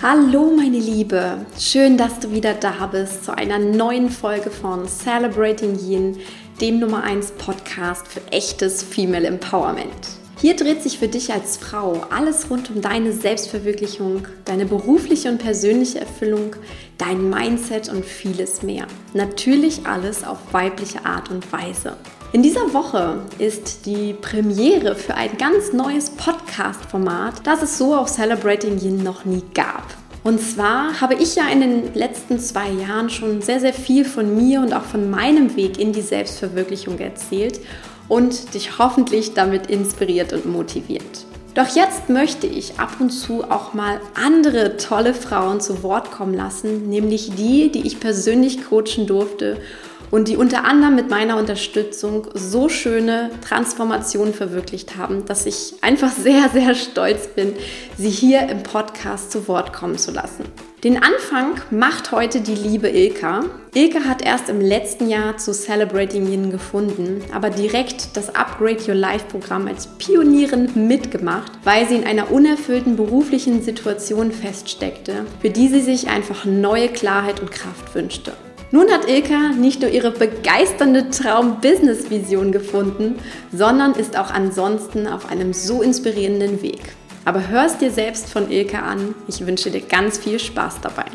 Hallo 0.00 0.52
meine 0.56 0.78
Liebe, 0.78 1.44
schön, 1.58 1.96
dass 1.96 2.20
du 2.20 2.30
wieder 2.30 2.54
da 2.54 2.86
bist 2.86 3.24
zu 3.24 3.36
einer 3.36 3.58
neuen 3.58 4.10
Folge 4.10 4.48
von 4.48 4.86
Celebrating 4.86 5.76
Yin, 5.76 6.18
dem 6.60 6.78
Nummer 6.78 7.02
1 7.02 7.32
Podcast 7.32 8.06
für 8.06 8.20
echtes 8.30 8.84
Female 8.84 9.26
Empowerment. 9.26 9.90
Hier 10.40 10.54
dreht 10.54 10.84
sich 10.84 11.00
für 11.00 11.08
dich 11.08 11.32
als 11.32 11.56
Frau 11.56 12.06
alles 12.10 12.48
rund 12.48 12.70
um 12.70 12.80
deine 12.80 13.12
Selbstverwirklichung, 13.12 14.28
deine 14.44 14.66
berufliche 14.66 15.30
und 15.30 15.38
persönliche 15.38 15.98
Erfüllung, 15.98 16.54
dein 16.96 17.28
Mindset 17.28 17.88
und 17.88 18.04
vieles 18.04 18.62
mehr. 18.62 18.86
Natürlich 19.14 19.84
alles 19.84 20.22
auf 20.22 20.38
weibliche 20.52 21.04
Art 21.06 21.28
und 21.28 21.52
Weise. 21.52 21.96
In 22.30 22.42
dieser 22.42 22.74
Woche 22.74 23.22
ist 23.38 23.86
die 23.86 24.12
Premiere 24.12 24.94
für 24.94 25.14
ein 25.14 25.38
ganz 25.38 25.72
neues 25.72 26.10
Podcast-Format, 26.10 27.46
das 27.46 27.62
es 27.62 27.78
so 27.78 27.94
auf 27.94 28.10
Celebrating 28.10 28.78
Yin 28.78 29.02
noch 29.02 29.24
nie 29.24 29.42
gab. 29.54 29.84
Und 30.24 30.38
zwar 30.38 31.00
habe 31.00 31.14
ich 31.14 31.36
ja 31.36 31.48
in 31.48 31.60
den 31.60 31.94
letzten 31.94 32.38
zwei 32.38 32.68
Jahren 32.68 33.08
schon 33.08 33.40
sehr, 33.40 33.60
sehr 33.60 33.72
viel 33.72 34.04
von 34.04 34.36
mir 34.36 34.60
und 34.60 34.74
auch 34.74 34.82
von 34.82 35.08
meinem 35.08 35.56
Weg 35.56 35.80
in 35.80 35.94
die 35.94 36.02
Selbstverwirklichung 36.02 36.98
erzählt 36.98 37.60
und 38.08 38.52
dich 38.52 38.78
hoffentlich 38.78 39.32
damit 39.32 39.68
inspiriert 39.68 40.34
und 40.34 40.44
motiviert. 40.44 41.24
Doch 41.54 41.74
jetzt 41.74 42.10
möchte 42.10 42.46
ich 42.46 42.78
ab 42.78 42.96
und 43.00 43.08
zu 43.08 43.42
auch 43.44 43.72
mal 43.72 44.02
andere 44.14 44.76
tolle 44.76 45.14
Frauen 45.14 45.62
zu 45.62 45.82
Wort 45.82 46.10
kommen 46.10 46.34
lassen, 46.34 46.90
nämlich 46.90 47.30
die, 47.36 47.72
die 47.72 47.86
ich 47.86 48.00
persönlich 48.00 48.66
coachen 48.68 49.06
durfte 49.06 49.56
und 50.10 50.28
die 50.28 50.36
unter 50.36 50.64
anderem 50.64 50.94
mit 50.94 51.10
meiner 51.10 51.36
Unterstützung 51.36 52.28
so 52.34 52.68
schöne 52.68 53.30
Transformationen 53.46 54.34
verwirklicht 54.34 54.96
haben, 54.96 55.24
dass 55.26 55.46
ich 55.46 55.74
einfach 55.80 56.10
sehr, 56.12 56.48
sehr 56.48 56.74
stolz 56.74 57.28
bin, 57.28 57.54
sie 57.96 58.10
hier 58.10 58.48
im 58.48 58.62
Podcast 58.62 59.32
zu 59.32 59.48
Wort 59.48 59.72
kommen 59.72 59.98
zu 59.98 60.10
lassen. 60.10 60.44
Den 60.84 61.02
Anfang 61.02 61.60
macht 61.72 62.12
heute 62.12 62.40
die 62.40 62.54
liebe 62.54 62.88
Ilka. 62.88 63.46
Ilka 63.74 64.04
hat 64.04 64.22
erst 64.22 64.48
im 64.48 64.60
letzten 64.60 65.08
Jahr 65.08 65.36
zu 65.36 65.52
Celebrating 65.52 66.30
Yin 66.30 66.52
gefunden, 66.52 67.20
aber 67.34 67.50
direkt 67.50 68.16
das 68.16 68.32
Upgrade 68.36 68.78
Your 68.86 68.94
Life 68.94 69.26
Programm 69.28 69.66
als 69.66 69.88
Pionierin 69.98 70.70
mitgemacht, 70.86 71.50
weil 71.64 71.88
sie 71.88 71.96
in 71.96 72.04
einer 72.04 72.30
unerfüllten 72.30 72.94
beruflichen 72.94 73.60
Situation 73.60 74.30
feststeckte, 74.30 75.26
für 75.40 75.50
die 75.50 75.66
sie 75.66 75.80
sich 75.80 76.08
einfach 76.08 76.44
neue 76.44 76.88
Klarheit 76.88 77.40
und 77.40 77.50
Kraft 77.50 77.96
wünschte. 77.96 78.32
Nun 78.70 78.90
hat 78.90 79.08
Ilka 79.08 79.52
nicht 79.58 79.80
nur 79.80 79.90
ihre 79.90 80.10
begeisternde 80.10 81.08
Traum-Business-Vision 81.08 82.52
gefunden, 82.52 83.16
sondern 83.50 83.94
ist 83.94 84.18
auch 84.18 84.30
ansonsten 84.30 85.06
auf 85.06 85.30
einem 85.30 85.54
so 85.54 85.80
inspirierenden 85.80 86.60
Weg. 86.60 86.82
Aber 87.24 87.48
hör 87.48 87.64
es 87.64 87.78
dir 87.78 87.90
selbst 87.90 88.28
von 88.30 88.50
Ilka 88.50 88.80
an. 88.80 89.14
Ich 89.26 89.46
wünsche 89.46 89.70
dir 89.70 89.80
ganz 89.80 90.18
viel 90.18 90.38
Spaß 90.38 90.82
dabei. 90.82 91.06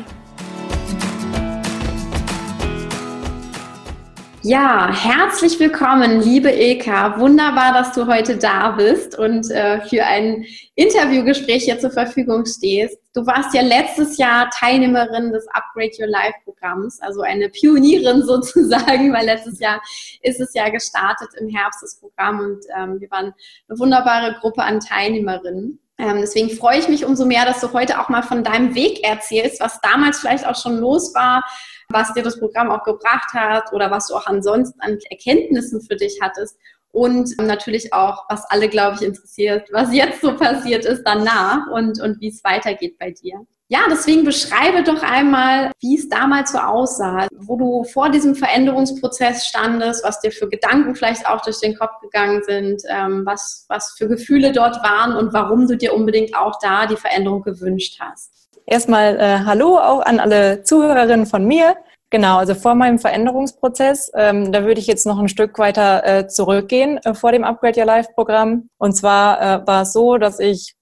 Ja, 4.46 4.92
herzlich 4.92 5.58
willkommen, 5.58 6.20
liebe 6.20 6.50
Ilka. 6.50 7.18
Wunderbar, 7.18 7.72
dass 7.72 7.94
du 7.94 8.06
heute 8.06 8.36
da 8.36 8.72
bist 8.72 9.18
und 9.18 9.50
äh, 9.50 9.80
für 9.88 10.04
ein 10.04 10.44
Interviewgespräch 10.74 11.64
hier 11.64 11.78
zur 11.78 11.90
Verfügung 11.90 12.44
stehst. 12.44 12.98
Du 13.14 13.24
warst 13.24 13.54
ja 13.54 13.62
letztes 13.62 14.18
Jahr 14.18 14.50
Teilnehmerin 14.50 15.32
des 15.32 15.46
Upgrade 15.48 15.92
Your 15.98 16.08
Life 16.08 16.34
Programms, 16.44 17.00
also 17.00 17.22
eine 17.22 17.48
Pionierin 17.48 18.22
sozusagen, 18.26 19.14
weil 19.14 19.24
letztes 19.24 19.60
Jahr 19.60 19.80
ist 20.20 20.42
es 20.42 20.52
ja 20.52 20.68
gestartet 20.68 21.30
im 21.40 21.48
Herbst 21.48 21.82
das 21.82 21.98
Programm 21.98 22.40
und 22.40 22.66
ähm, 22.78 23.00
wir 23.00 23.10
waren 23.10 23.32
eine 23.70 23.78
wunderbare 23.78 24.36
Gruppe 24.42 24.62
an 24.62 24.78
Teilnehmerinnen. 24.80 25.78
Ähm, 25.96 26.18
deswegen 26.20 26.50
freue 26.50 26.80
ich 26.80 26.88
mich 26.88 27.06
umso 27.06 27.24
mehr, 27.24 27.46
dass 27.46 27.62
du 27.62 27.72
heute 27.72 27.98
auch 27.98 28.10
mal 28.10 28.22
von 28.22 28.44
deinem 28.44 28.74
Weg 28.74 29.02
erzählst, 29.08 29.60
was 29.60 29.80
damals 29.80 30.18
vielleicht 30.18 30.46
auch 30.46 30.56
schon 30.56 30.76
los 30.76 31.14
war, 31.14 31.42
was 31.88 32.12
dir 32.14 32.22
das 32.22 32.38
Programm 32.38 32.70
auch 32.70 32.84
gebracht 32.84 33.32
hat 33.32 33.72
oder 33.72 33.90
was 33.90 34.08
du 34.08 34.14
auch 34.14 34.26
ansonsten 34.26 34.80
an 34.80 34.98
Erkenntnissen 35.10 35.80
für 35.82 35.96
dich 35.96 36.18
hattest. 36.22 36.56
Und 36.92 37.36
natürlich 37.38 37.92
auch, 37.92 38.24
was 38.28 38.44
alle, 38.50 38.68
glaube 38.68 38.96
ich, 38.96 39.02
interessiert, 39.02 39.68
was 39.72 39.92
jetzt 39.92 40.20
so 40.20 40.36
passiert 40.36 40.84
ist 40.84 41.02
danach 41.04 41.66
und, 41.72 42.00
und 42.00 42.20
wie 42.20 42.28
es 42.28 42.44
weitergeht 42.44 42.98
bei 42.98 43.10
dir. 43.10 43.44
Ja, 43.68 43.80
deswegen 43.90 44.24
beschreibe 44.24 44.82
doch 44.82 45.02
einmal, 45.02 45.72
wie 45.80 45.96
es 45.96 46.08
damals 46.10 46.52
so 46.52 46.58
aussah, 46.58 47.26
wo 47.34 47.56
du 47.56 47.82
vor 47.84 48.10
diesem 48.10 48.34
Veränderungsprozess 48.34 49.46
standest, 49.46 50.04
was 50.04 50.20
dir 50.20 50.30
für 50.30 50.48
Gedanken 50.48 50.94
vielleicht 50.94 51.26
auch 51.26 51.40
durch 51.40 51.60
den 51.60 51.76
Kopf 51.76 51.98
gegangen 52.02 52.42
sind, 52.46 52.82
ähm, 52.88 53.22
was, 53.24 53.64
was 53.68 53.94
für 53.96 54.06
Gefühle 54.06 54.52
dort 54.52 54.76
waren 54.84 55.16
und 55.16 55.32
warum 55.32 55.66
du 55.66 55.78
dir 55.78 55.94
unbedingt 55.94 56.36
auch 56.36 56.58
da 56.60 56.86
die 56.86 56.96
Veränderung 56.96 57.42
gewünscht 57.42 57.98
hast. 58.00 58.43
Erstmal 58.66 59.18
äh, 59.18 59.38
Hallo 59.44 59.78
auch 59.78 60.00
an 60.00 60.20
alle 60.20 60.62
Zuhörerinnen 60.62 61.26
von 61.26 61.44
mir. 61.44 61.76
Genau, 62.10 62.38
also 62.38 62.54
vor 62.54 62.74
meinem 62.74 62.98
Veränderungsprozess, 62.98 64.12
ähm, 64.14 64.52
da 64.52 64.64
würde 64.64 64.80
ich 64.80 64.86
jetzt 64.86 65.04
noch 65.04 65.18
ein 65.18 65.28
Stück 65.28 65.58
weiter 65.58 66.06
äh, 66.06 66.28
zurückgehen 66.28 66.98
äh, 66.98 67.12
vor 67.12 67.32
dem 67.32 67.42
Upgrade 67.42 67.80
Your 67.80 67.86
Life 67.86 68.10
Programm. 68.14 68.68
Und 68.78 68.92
zwar 68.92 69.40
äh, 69.40 69.66
war 69.66 69.82
es 69.82 69.92
so, 69.92 70.16
dass 70.16 70.38
ich 70.38 70.74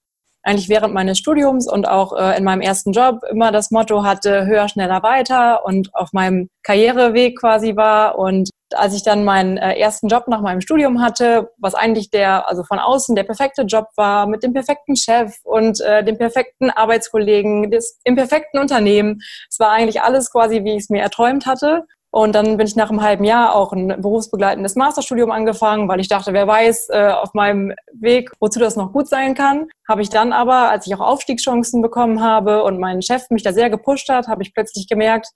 eigentlich 0.43 0.69
während 0.69 0.95
meines 0.95 1.19
Studiums 1.19 1.71
und 1.71 1.89
auch 1.89 2.13
äh, 2.19 2.37
in 2.37 2.45
meinem 2.45 2.61
ersten 2.61 2.93
Job 2.93 3.21
immer 3.31 3.53
das 3.53 3.71
Motto 3.71 4.05
hatte, 4.05 4.47
höher, 4.47 4.69
schneller, 4.69 5.03
weiter 5.03 5.65
und 5.65 5.95
auf 5.95 6.13
meinem 6.13 6.49
Karriereweg 6.63 7.39
quasi 7.39 7.77
war 7.77 8.19
und 8.19 8.51
als 8.75 8.95
ich 8.95 9.03
dann 9.03 9.25
meinen 9.25 9.57
äh, 9.57 9.79
ersten 9.79 10.09
Job 10.09 10.29
nach 10.29 10.41
meinem 10.41 10.61
Studium 10.61 11.03
hatte, 11.03 11.51
was 11.59 11.75
eigentlich 11.75 12.11
der, 12.11 12.49
also 12.49 12.65
von 12.65 12.79
außen 12.79 13.15
der 13.15 13.25
perfekte 13.25 13.63
Job 13.63 13.89
war, 13.97 14.27
mit 14.27 14.43
dem 14.43 14.53
perfekten 14.53 14.97
Chef 14.97 15.37
und 15.45 15.81
äh, 15.81 16.03
dem 16.05 16.19
perfekten 16.19 16.71
Arbeitskollegen, 16.71 17.71
des, 17.71 18.01
im 18.05 18.17
perfekten 18.17 18.59
Unternehmen. 18.59 19.21
Es 19.51 19.59
war 19.59 19.71
eigentlich 19.71 20.03
alles 20.03 20.31
quasi, 20.31 20.65
wie 20.65 20.73
ich 20.73 20.85
es 20.85 20.91
mir 20.91 21.03
erträumt 21.03 21.47
hatte. 21.47 21.85
Und 22.15 22.35
dann 22.35 22.59
bin 22.59 22.67
ich 22.67 22.77
nach 22.77 22.91
einem 22.91 23.01
halben 23.01 23.25
Jahr 23.25 23.55
auch 23.55 23.73
ein 23.73 23.89
berufsbegleitendes 23.89 24.77
Masterstudium 24.77 25.31
angefangen, 25.31 25.89
weil 25.89 25.99
ich 25.99 26.09
dachte, 26.09 26.35
wer 26.35 26.47
weiß, 26.47 26.91
äh, 26.91 27.09
auf 27.09 27.33
meinem 27.33 27.73
Weg, 27.95 28.31
wozu 28.39 28.61
das 28.61 28.77
noch 28.77 28.93
gut 28.93 29.09
sein 29.09 29.35
kann. 29.35 29.69
Habe 29.89 30.03
ich 30.03 30.11
dann 30.11 30.35
aber, 30.35 30.69
als 30.69 30.87
ich 30.87 30.95
auch 30.95 31.01
Aufstiegschancen 31.01 31.81
bekommen 31.81 32.23
habe 32.23 32.65
und 32.65 32.79
mein 32.79 33.01
Chef 33.01 33.31
mich 33.31 33.43
da 33.43 33.55
sehr 33.55 33.71
gepusht 33.71 34.11
hat, 34.11 34.29
habe 34.29 34.43
ich 34.43 34.53
plötzlich 34.53 34.89
gemerkt, 34.89 35.29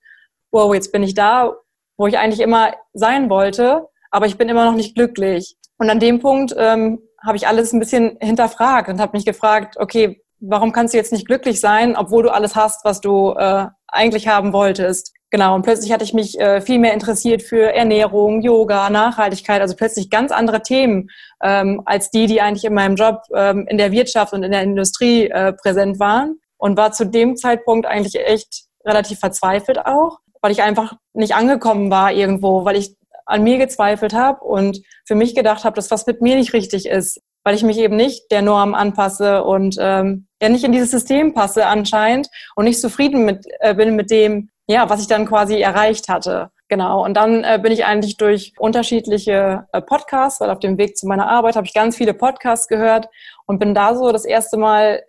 wow, 0.53 0.75
jetzt 0.75 0.92
bin 0.92 1.03
ich 1.03 1.15
da, 1.15 1.54
wo 1.97 2.09
ich 2.09 2.19
eigentlich 2.19 2.41
immer 2.41 2.75
sein 2.92 3.31
wollte, 3.31 3.88
aber 4.10 4.26
ich 4.26 4.36
bin 4.36 4.50
immer 4.50 4.66
noch 4.66 4.76
nicht 4.76 4.94
glücklich. 4.94 5.56
Und 5.78 5.88
an 5.88 5.98
dem 5.98 6.20
Punkt 6.20 6.54
ähm, 6.59 7.00
habe 7.25 7.38
ich 7.38 7.48
alles 7.48 7.72
ein 7.72 7.81
bisschen 7.81 8.19
hinterfragt 8.20 8.91
und 8.91 9.00
habe 9.00 9.16
mich 9.16 9.25
gefragt, 9.25 9.76
okay, 9.78 10.22
warum 10.41 10.72
kannst 10.72 10.92
du 10.92 10.98
jetzt 10.98 11.12
nicht 11.12 11.26
glücklich 11.26 11.59
sein, 11.59 11.97
obwohl 11.97 12.22
du 12.22 12.28
alles 12.28 12.54
hast, 12.54 12.84
was 12.84 13.00
du 13.00 13.32
äh, 13.32 13.66
eigentlich 13.88 14.28
haben 14.28 14.53
wolltest? 14.53 15.16
Genau, 15.31 15.54
und 15.54 15.62
plötzlich 15.62 15.92
hatte 15.92 16.04
ich 16.04 16.14
mich 16.14 16.38
äh, 16.38 16.60
viel 16.60 16.78
mehr 16.78 16.94
interessiert 16.94 17.42
für 17.42 17.75
Ernährung, 17.75 18.42
Yoga, 18.42 18.91
Nachhaltigkeit, 18.91 19.60
also 19.60 19.75
plötzlich 19.75 20.09
ganz 20.09 20.31
andere 20.31 20.62
Themen 20.62 21.09
ähm, 21.42 21.82
als 21.84 22.10
die, 22.10 22.26
die 22.26 22.41
eigentlich 22.41 22.64
in 22.64 22.75
meinem 22.75 22.94
Job 22.94 23.22
ähm, 23.34 23.66
in 23.69 23.76
der 23.76 23.91
Wirtschaft 23.91 24.32
und 24.32 24.44
in 24.44 24.53
der 24.53 24.62
Industrie 24.62 25.28
äh, 25.28 25.53
präsent 25.53 25.98
waren. 25.98 26.38
Und 26.59 26.78
war 26.78 26.92
zu 26.92 27.04
dem 27.04 27.36
Zeitpunkt 27.36 27.86
eigentlich 27.86 28.15
echt 28.19 28.65
relativ 28.84 29.19
verzweifelt 29.19 29.84
auch 29.84 30.20
weil 30.47 30.53
ich 30.53 30.62
einfach 30.62 30.92
nicht 31.12 31.34
angekommen 31.34 31.91
war 31.91 32.12
irgendwo, 32.12 32.65
weil 32.65 32.76
ich 32.76 32.94
an 33.25 33.42
mir 33.42 33.59
gezweifelt 33.59 34.15
habe 34.15 34.44
und 34.44 34.81
für 35.04 35.16
mich 35.16 35.34
gedacht 35.34 35.65
habe, 35.65 35.75
dass 35.75 35.91
was 35.91 36.06
mit 36.06 36.22
mir 36.22 36.36
nicht 36.36 36.53
richtig 36.53 36.86
ist, 36.86 37.20
weil 37.42 37.56
ich 37.56 37.65
mich 37.65 37.78
eben 37.78 37.97
nicht 37.97 38.31
der 38.31 38.42
Norm 38.42 38.75
anpasse 38.75 39.42
und 39.42 39.76
ähm, 39.81 40.28
ja 40.41 40.48
nicht 40.48 40.62
in 40.62 40.70
dieses 40.70 40.92
System 40.92 41.34
passe 41.34 41.66
anscheinend 41.66 42.28
und 42.54 42.66
nicht 42.66 42.81
zufrieden 42.81 43.25
mit, 43.25 43.44
äh, 43.59 43.75
bin 43.75 43.97
mit 43.97 44.12
dem, 44.12 44.50
ja, 44.66 44.88
was 44.91 45.00
ich 45.00 45.06
dann 45.06 45.27
quasi 45.27 45.60
erreicht 45.60 46.09
hatte. 46.09 46.50
Genau. 46.69 47.04
Und 47.04 47.15
dann 47.15 47.44
äh, 47.44 47.60
bin 47.62 47.72
ich 47.72 47.84
eigentlich 47.84 48.16
durch 48.16 48.53
unterschiedliche 48.59 49.66
äh, 49.72 49.81
Podcasts, 49.81 50.41
weil 50.41 50.50
auf 50.50 50.59
dem 50.59 50.78
Weg 50.78 50.97
zu 50.97 51.06
meiner 51.06 51.28
Arbeit 51.28 51.54
habe 51.54 51.66
ich 51.66 51.75
ganz 51.75 51.97
viele 51.97 52.12
Podcasts 52.12 52.66
gehört 52.66 53.09
und 53.47 53.60
bin 53.60 53.75
da 53.75 53.95
so 53.95 54.10
das 54.10 54.24
erste 54.24 54.57
Mal 54.57 55.03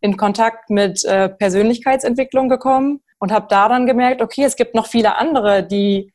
in 0.00 0.16
Kontakt 0.16 0.70
mit 0.70 1.04
äh, 1.04 1.28
Persönlichkeitsentwicklung 1.28 2.48
gekommen 2.48 3.02
und 3.18 3.32
habe 3.32 3.46
da 3.50 3.68
dann 3.68 3.86
gemerkt, 3.86 4.22
okay, 4.22 4.44
es 4.44 4.56
gibt 4.56 4.74
noch 4.74 4.86
viele 4.86 5.18
andere, 5.18 5.64
die, 5.64 6.12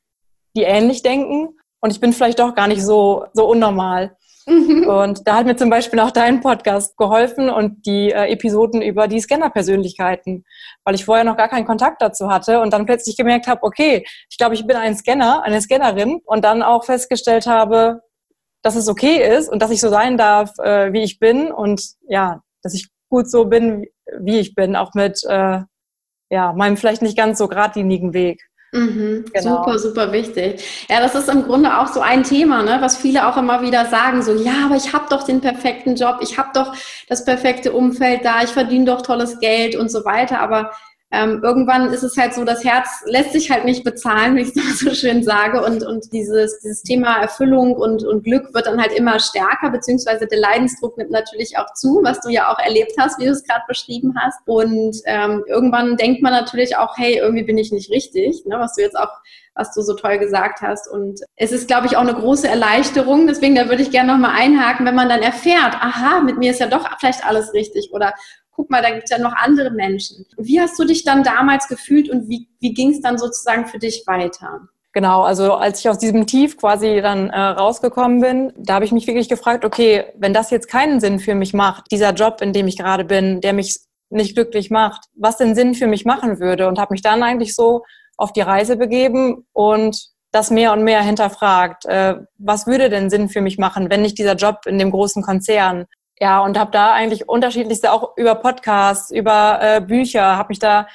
die 0.55 0.63
ähnlich 0.63 1.03
denken 1.03 1.49
und 1.81 1.91
ich 1.91 1.99
bin 1.99 2.13
vielleicht 2.13 2.39
doch 2.39 2.55
gar 2.55 2.67
nicht 2.67 2.81
so, 2.81 3.25
so 3.33 3.47
unnormal. 3.47 4.15
Mhm. 4.47 4.87
Und 4.87 5.27
da 5.27 5.37
hat 5.37 5.45
mir 5.45 5.55
zum 5.55 5.69
Beispiel 5.69 5.99
auch 5.99 6.11
dein 6.11 6.41
Podcast 6.41 6.97
geholfen 6.97 7.49
und 7.49 7.85
die 7.85 8.11
äh, 8.11 8.31
Episoden 8.31 8.81
über 8.81 9.07
die 9.07 9.19
Scanner-Persönlichkeiten, 9.19 10.45
weil 10.83 10.95
ich 10.95 11.05
vorher 11.05 11.23
noch 11.23 11.37
gar 11.37 11.49
keinen 11.49 11.65
Kontakt 11.65 12.01
dazu 12.01 12.29
hatte 12.29 12.59
und 12.61 12.71
dann 12.71 12.85
plötzlich 12.85 13.17
gemerkt 13.17 13.47
habe, 13.47 13.63
okay, 13.63 14.05
ich 14.29 14.37
glaube, 14.37 14.53
ich 14.53 14.67
bin 14.67 14.75
ein 14.75 14.95
Scanner, 14.95 15.41
eine 15.43 15.61
Scannerin 15.61 16.21
und 16.25 16.45
dann 16.45 16.61
auch 16.61 16.85
festgestellt 16.85 17.47
habe, 17.47 18.01
dass 18.61 18.75
es 18.75 18.87
okay 18.87 19.17
ist 19.35 19.49
und 19.49 19.61
dass 19.61 19.71
ich 19.71 19.81
so 19.81 19.89
sein 19.89 20.17
darf, 20.17 20.51
äh, 20.59 20.93
wie 20.93 21.03
ich 21.03 21.19
bin 21.19 21.51
und 21.51 21.81
ja, 22.07 22.41
dass 22.61 22.73
ich 22.73 22.89
gut 23.09 23.29
so 23.29 23.45
bin, 23.45 23.85
wie 24.19 24.39
ich 24.39 24.55
bin, 24.55 24.75
auch 24.75 24.93
mit 24.93 25.23
äh, 25.23 25.61
ja, 26.29 26.53
meinem 26.53 26.77
vielleicht 26.77 27.01
nicht 27.01 27.17
ganz 27.17 27.37
so 27.37 27.47
geradlinigen 27.47 28.13
Weg. 28.13 28.41
Mhm, 28.75 29.25
genau. 29.31 29.57
Super, 29.57 29.79
super 29.79 30.11
wichtig. 30.11 30.61
Ja, 30.89 30.99
das 30.99 31.15
ist 31.15 31.29
im 31.29 31.43
Grunde 31.43 31.77
auch 31.79 31.87
so 31.87 32.01
ein 32.01 32.23
Thema, 32.23 32.61
ne, 32.61 32.77
was 32.81 32.97
viele 32.97 33.25
auch 33.25 33.37
immer 33.37 33.61
wieder 33.61 33.85
sagen, 33.85 34.21
so, 34.21 34.33
ja, 34.33 34.65
aber 34.65 34.75
ich 34.75 34.91
habe 34.91 35.05
doch 35.09 35.23
den 35.23 35.39
perfekten 35.39 35.95
Job, 35.95 36.17
ich 36.21 36.37
habe 36.37 36.49
doch 36.53 36.73
das 37.07 37.23
perfekte 37.23 37.71
Umfeld 37.71 38.25
da, 38.25 38.43
ich 38.43 38.49
verdiene 38.49 38.83
doch 38.85 39.01
tolles 39.01 39.39
Geld 39.39 39.77
und 39.77 39.89
so 39.89 40.03
weiter, 40.03 40.41
aber 40.41 40.71
ähm, 41.15 41.41
irgendwann 41.43 41.93
ist 41.93 42.03
es 42.03 42.17
halt 42.17 42.33
so, 42.33 42.43
das 42.43 42.63
Herz 42.63 42.87
lässt 43.05 43.31
sich 43.31 43.49
halt 43.49 43.63
nicht 43.63 43.83
bezahlen, 43.83 44.35
wie 44.35 44.41
ich 44.41 44.55
es 44.55 44.79
so 44.79 44.93
schön 44.93 45.23
sage. 45.23 45.63
Und, 45.63 45.83
und 45.83 46.11
dieses, 46.11 46.59
dieses 46.59 46.83
Thema 46.83 47.21
Erfüllung 47.21 47.73
und, 47.73 48.03
und 48.03 48.23
Glück 48.23 48.53
wird 48.53 48.67
dann 48.67 48.81
halt 48.81 48.91
immer 48.91 49.19
stärker, 49.19 49.69
beziehungsweise 49.69 50.27
der 50.27 50.39
Leidensdruck 50.39 50.97
nimmt 50.97 51.11
natürlich 51.11 51.57
auch 51.57 51.73
zu, 51.73 52.01
was 52.03 52.19
du 52.19 52.29
ja 52.29 52.51
auch 52.51 52.59
erlebt 52.59 52.93
hast, 52.99 53.19
wie 53.19 53.25
du 53.25 53.31
es 53.31 53.43
gerade 53.43 53.63
beschrieben 53.67 54.13
hast. 54.19 54.39
Und 54.45 54.97
ähm, 55.05 55.43
irgendwann 55.47 55.95
denkt 55.95 56.21
man 56.21 56.33
natürlich 56.33 56.75
auch, 56.75 56.97
hey, 56.97 57.17
irgendwie 57.17 57.43
bin 57.43 57.57
ich 57.57 57.71
nicht 57.71 57.89
richtig, 57.89 58.43
ne, 58.45 58.57
was 58.59 58.75
du 58.75 58.81
jetzt 58.81 58.97
auch 58.97 59.11
was 59.55 59.73
du 59.73 59.81
so 59.81 59.93
toll 59.93 60.19
gesagt 60.19 60.61
hast. 60.61 60.89
Und 60.89 61.21
es 61.37 61.51
ist, 61.51 61.67
glaube 61.67 61.87
ich, 61.87 61.95
auch 61.95 62.01
eine 62.01 62.13
große 62.13 62.47
Erleichterung. 62.47 63.25
Deswegen, 63.25 63.55
da 63.55 63.69
würde 63.69 63.81
ich 63.81 63.89
gerne 63.89 64.11
nochmal 64.11 64.35
einhaken, 64.35 64.85
wenn 64.85 64.95
man 64.95 65.09
dann 65.09 65.21
erfährt, 65.21 65.75
aha, 65.75 66.19
mit 66.19 66.37
mir 66.37 66.51
ist 66.51 66.59
ja 66.59 66.67
doch 66.67 66.85
vielleicht 66.99 67.25
alles 67.25 67.53
richtig 67.53 67.91
oder 67.93 68.13
guck 68.55 68.69
mal, 68.69 68.81
da 68.81 68.89
gibt 68.89 69.03
es 69.05 69.09
ja 69.09 69.17
noch 69.17 69.35
andere 69.35 69.71
Menschen. 69.71 70.25
Wie 70.37 70.59
hast 70.59 70.79
du 70.79 70.85
dich 70.85 71.03
dann 71.03 71.23
damals 71.23 71.67
gefühlt 71.67 72.09
und 72.09 72.29
wie, 72.29 72.47
wie 72.59 72.73
ging 72.73 72.91
es 72.91 73.01
dann 73.01 73.17
sozusagen 73.17 73.67
für 73.67 73.79
dich 73.79 74.03
weiter? 74.07 74.61
Genau, 74.93 75.23
also 75.23 75.55
als 75.55 75.81
ich 75.81 75.89
aus 75.89 75.97
diesem 75.97 76.25
Tief 76.25 76.57
quasi 76.57 77.01
dann 77.01 77.29
äh, 77.29 77.37
rausgekommen 77.37 78.21
bin, 78.21 78.53
da 78.55 78.75
habe 78.75 78.85
ich 78.85 78.93
mich 78.93 79.07
wirklich 79.07 79.27
gefragt, 79.27 79.65
okay, 79.65 80.05
wenn 80.15 80.33
das 80.33 80.51
jetzt 80.51 80.69
keinen 80.69 81.01
Sinn 81.01 81.19
für 81.19 81.35
mich 81.35 81.53
macht, 81.53 81.91
dieser 81.91 82.13
Job, 82.13 82.41
in 82.41 82.53
dem 82.53 82.65
ich 82.67 82.77
gerade 82.77 83.03
bin, 83.03 83.41
der 83.41 83.51
mich 83.51 83.77
nicht 84.09 84.35
glücklich 84.35 84.71
macht, 84.71 85.07
was 85.13 85.35
den 85.35 85.53
Sinn 85.53 85.75
für 85.75 85.87
mich 85.87 86.05
machen 86.05 86.39
würde 86.39 86.69
und 86.69 86.79
habe 86.79 86.93
mich 86.93 87.01
dann 87.01 87.23
eigentlich 87.23 87.55
so 87.55 87.83
auf 88.15 88.31
die 88.31 88.41
Reise 88.41 88.77
begeben 88.77 89.45
und 89.51 90.15
das 90.31 90.49
mehr 90.49 90.71
und 90.71 90.83
mehr 90.83 91.01
hinterfragt. 91.01 91.85
Äh, 91.85 92.15
was 92.37 92.65
würde 92.65 92.89
denn 92.89 93.09
Sinn 93.09 93.27
für 93.27 93.41
mich 93.41 93.57
machen, 93.57 93.89
wenn 93.89 94.01
nicht 94.01 94.17
dieser 94.17 94.35
Job 94.35 94.61
in 94.65 94.79
dem 94.79 94.91
großen 94.91 95.23
Konzern? 95.23 95.87
Ja, 96.19 96.39
und 96.41 96.57
habe 96.57 96.71
da 96.71 96.93
eigentlich 96.93 97.27
unterschiedlichste 97.27 97.91
auch 97.91 98.15
über 98.15 98.35
Podcasts, 98.35 99.11
über 99.11 99.59
äh, 99.61 99.81
Bücher, 99.81 100.37
habe 100.37 100.49
mich 100.49 100.59
da 100.59 100.87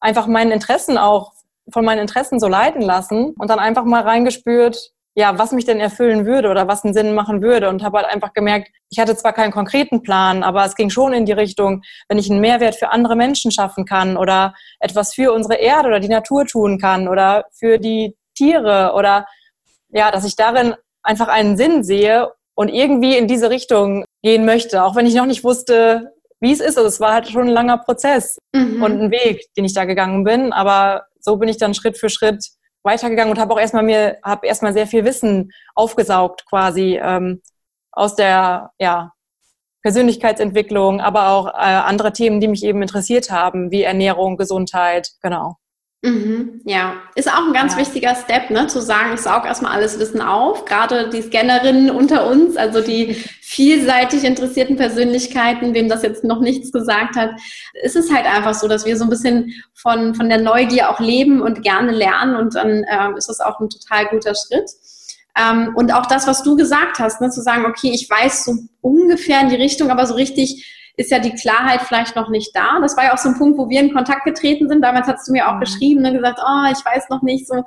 einfach 0.00 0.26
meinen 0.26 0.50
Interessen 0.50 0.96
auch 0.96 1.32
von 1.70 1.84
meinen 1.84 2.00
Interessen 2.00 2.40
so 2.40 2.48
leiten 2.48 2.82
lassen 2.82 3.34
und 3.38 3.48
dann 3.50 3.58
einfach 3.58 3.84
mal 3.84 4.02
reingespürt, 4.02 4.92
ja, 5.14 5.38
was 5.38 5.52
mich 5.52 5.66
denn 5.66 5.78
erfüllen 5.78 6.24
würde 6.24 6.48
oder 6.48 6.68
was 6.68 6.84
einen 6.84 6.94
Sinn 6.94 7.14
machen 7.14 7.42
würde 7.42 7.68
und 7.68 7.82
habe 7.82 7.98
halt 7.98 8.08
einfach 8.08 8.32
gemerkt, 8.32 8.70
ich 8.88 8.98
hatte 8.98 9.14
zwar 9.14 9.34
keinen 9.34 9.52
konkreten 9.52 10.02
Plan, 10.02 10.42
aber 10.42 10.64
es 10.64 10.74
ging 10.74 10.88
schon 10.88 11.12
in 11.12 11.26
die 11.26 11.32
Richtung, 11.32 11.82
wenn 12.08 12.18
ich 12.18 12.30
einen 12.30 12.40
Mehrwert 12.40 12.76
für 12.76 12.90
andere 12.90 13.14
Menschen 13.14 13.52
schaffen 13.52 13.84
kann 13.84 14.16
oder 14.16 14.54
etwas 14.80 15.14
für 15.14 15.32
unsere 15.32 15.56
Erde 15.56 15.88
oder 15.88 16.00
die 16.00 16.08
Natur 16.08 16.46
tun 16.46 16.78
kann 16.78 17.08
oder 17.08 17.44
für 17.52 17.78
die 17.78 18.16
Tiere 18.34 18.94
oder 18.94 19.26
ja, 19.90 20.10
dass 20.10 20.24
ich 20.24 20.34
darin 20.34 20.74
einfach 21.02 21.28
einen 21.28 21.58
Sinn 21.58 21.84
sehe 21.84 22.32
und 22.54 22.68
irgendwie 22.68 23.16
in 23.16 23.28
diese 23.28 23.50
Richtung 23.50 24.04
gehen 24.22 24.44
möchte, 24.44 24.84
auch 24.84 24.96
wenn 24.96 25.06
ich 25.06 25.14
noch 25.14 25.26
nicht 25.26 25.44
wusste, 25.44 26.12
wie 26.40 26.52
es 26.52 26.60
ist. 26.60 26.76
Also 26.76 26.88
es 26.88 27.00
war 27.00 27.14
halt 27.14 27.28
schon 27.28 27.48
ein 27.48 27.54
langer 27.54 27.78
Prozess 27.78 28.38
mhm. 28.52 28.82
und 28.82 29.00
ein 29.00 29.10
Weg, 29.10 29.46
den 29.56 29.64
ich 29.64 29.74
da 29.74 29.84
gegangen 29.84 30.24
bin. 30.24 30.52
Aber 30.52 31.06
so 31.20 31.36
bin 31.36 31.48
ich 31.48 31.56
dann 31.56 31.74
Schritt 31.74 31.98
für 31.98 32.10
Schritt 32.10 32.44
weitergegangen 32.82 33.32
und 33.32 33.38
habe 33.38 33.54
auch 33.54 33.60
erstmal 33.60 33.84
mir, 33.84 34.18
habe 34.24 34.46
erstmal 34.46 34.72
sehr 34.72 34.86
viel 34.86 35.04
Wissen 35.04 35.52
aufgesaugt 35.74 36.44
quasi 36.48 36.98
ähm, 37.02 37.40
aus 37.92 38.16
der 38.16 38.72
ja, 38.78 39.12
Persönlichkeitsentwicklung, 39.82 41.00
aber 41.00 41.28
auch 41.30 41.46
äh, 41.46 41.58
andere 41.58 42.12
Themen, 42.12 42.40
die 42.40 42.48
mich 42.48 42.64
eben 42.64 42.82
interessiert 42.82 43.30
haben, 43.30 43.70
wie 43.70 43.82
Ernährung, 43.82 44.36
Gesundheit, 44.36 45.10
genau. 45.22 45.56
Mhm, 46.04 46.62
ja, 46.64 46.94
ist 47.14 47.32
auch 47.32 47.46
ein 47.46 47.52
ganz 47.52 47.74
ja. 47.74 47.78
wichtiger 47.78 48.16
Step, 48.16 48.50
ne, 48.50 48.66
zu 48.66 48.82
sagen, 48.82 49.14
ich 49.14 49.20
saug 49.20 49.44
erstmal 49.44 49.70
alles 49.70 50.00
Wissen 50.00 50.20
auf, 50.20 50.64
gerade 50.64 51.08
die 51.10 51.22
Scannerinnen 51.22 51.90
unter 51.90 52.26
uns, 52.26 52.56
also 52.56 52.80
die 52.80 53.14
vielseitig 53.40 54.24
interessierten 54.24 54.76
Persönlichkeiten, 54.76 55.74
wem 55.74 55.88
das 55.88 56.02
jetzt 56.02 56.24
noch 56.24 56.40
nichts 56.40 56.72
gesagt 56.72 57.14
hat, 57.14 57.30
ist 57.84 57.94
es 57.94 58.12
halt 58.12 58.26
einfach 58.26 58.54
so, 58.54 58.66
dass 58.66 58.84
wir 58.84 58.96
so 58.96 59.04
ein 59.04 59.10
bisschen 59.10 59.54
von, 59.74 60.16
von 60.16 60.28
der 60.28 60.38
Neugier 60.38 60.90
auch 60.90 60.98
leben 60.98 61.40
und 61.40 61.62
gerne 61.62 61.92
lernen 61.92 62.34
und 62.34 62.56
dann 62.56 62.84
ähm, 62.90 63.16
ist 63.16 63.28
das 63.28 63.38
auch 63.38 63.60
ein 63.60 63.70
total 63.70 64.06
guter 64.06 64.34
Schritt. 64.34 64.70
Ähm, 65.38 65.72
und 65.76 65.94
auch 65.94 66.06
das, 66.06 66.26
was 66.26 66.42
du 66.42 66.56
gesagt 66.56 66.98
hast, 66.98 67.20
ne, 67.20 67.30
zu 67.30 67.40
sagen, 67.42 67.64
okay, 67.64 67.92
ich 67.94 68.10
weiß 68.10 68.44
so 68.44 68.56
ungefähr 68.80 69.40
in 69.40 69.50
die 69.50 69.56
Richtung, 69.56 69.90
aber 69.90 70.04
so 70.06 70.14
richtig 70.14 70.81
ist 70.96 71.10
ja 71.10 71.18
die 71.18 71.32
Klarheit 71.32 71.82
vielleicht 71.82 72.16
noch 72.16 72.28
nicht 72.28 72.54
da. 72.54 72.78
Das 72.80 72.96
war 72.96 73.04
ja 73.04 73.14
auch 73.14 73.18
so 73.18 73.30
ein 73.30 73.38
Punkt, 73.38 73.58
wo 73.58 73.68
wir 73.68 73.80
in 73.80 73.92
Kontakt 73.92 74.24
getreten 74.24 74.68
sind. 74.68 74.82
Damals 74.82 75.06
hast 75.06 75.26
du 75.26 75.32
mir 75.32 75.48
auch 75.48 75.54
mhm. 75.54 75.60
geschrieben 75.60 76.04
und 76.04 76.12
gesagt, 76.12 76.38
oh, 76.40 76.70
ich 76.70 76.84
weiß 76.84 77.08
noch 77.08 77.22
nicht 77.22 77.46
so, 77.46 77.64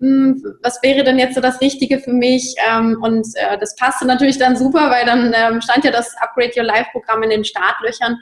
hm, 0.00 0.42
was 0.62 0.82
wäre 0.82 1.04
denn 1.04 1.18
jetzt 1.18 1.34
so 1.34 1.40
das 1.40 1.60
Richtige 1.60 1.98
für 1.98 2.12
mich? 2.12 2.54
Ähm, 2.68 2.98
und 3.02 3.26
äh, 3.34 3.58
das 3.58 3.76
passte 3.76 4.06
natürlich 4.06 4.38
dann 4.38 4.56
super, 4.56 4.90
weil 4.90 5.04
dann 5.04 5.34
ähm, 5.34 5.60
stand 5.60 5.84
ja 5.84 5.90
das 5.90 6.14
Upgrade 6.20 6.52
Your 6.56 6.64
Life 6.64 6.88
Programm 6.92 7.22
in 7.22 7.30
den 7.30 7.44
Startlöchern 7.44 8.18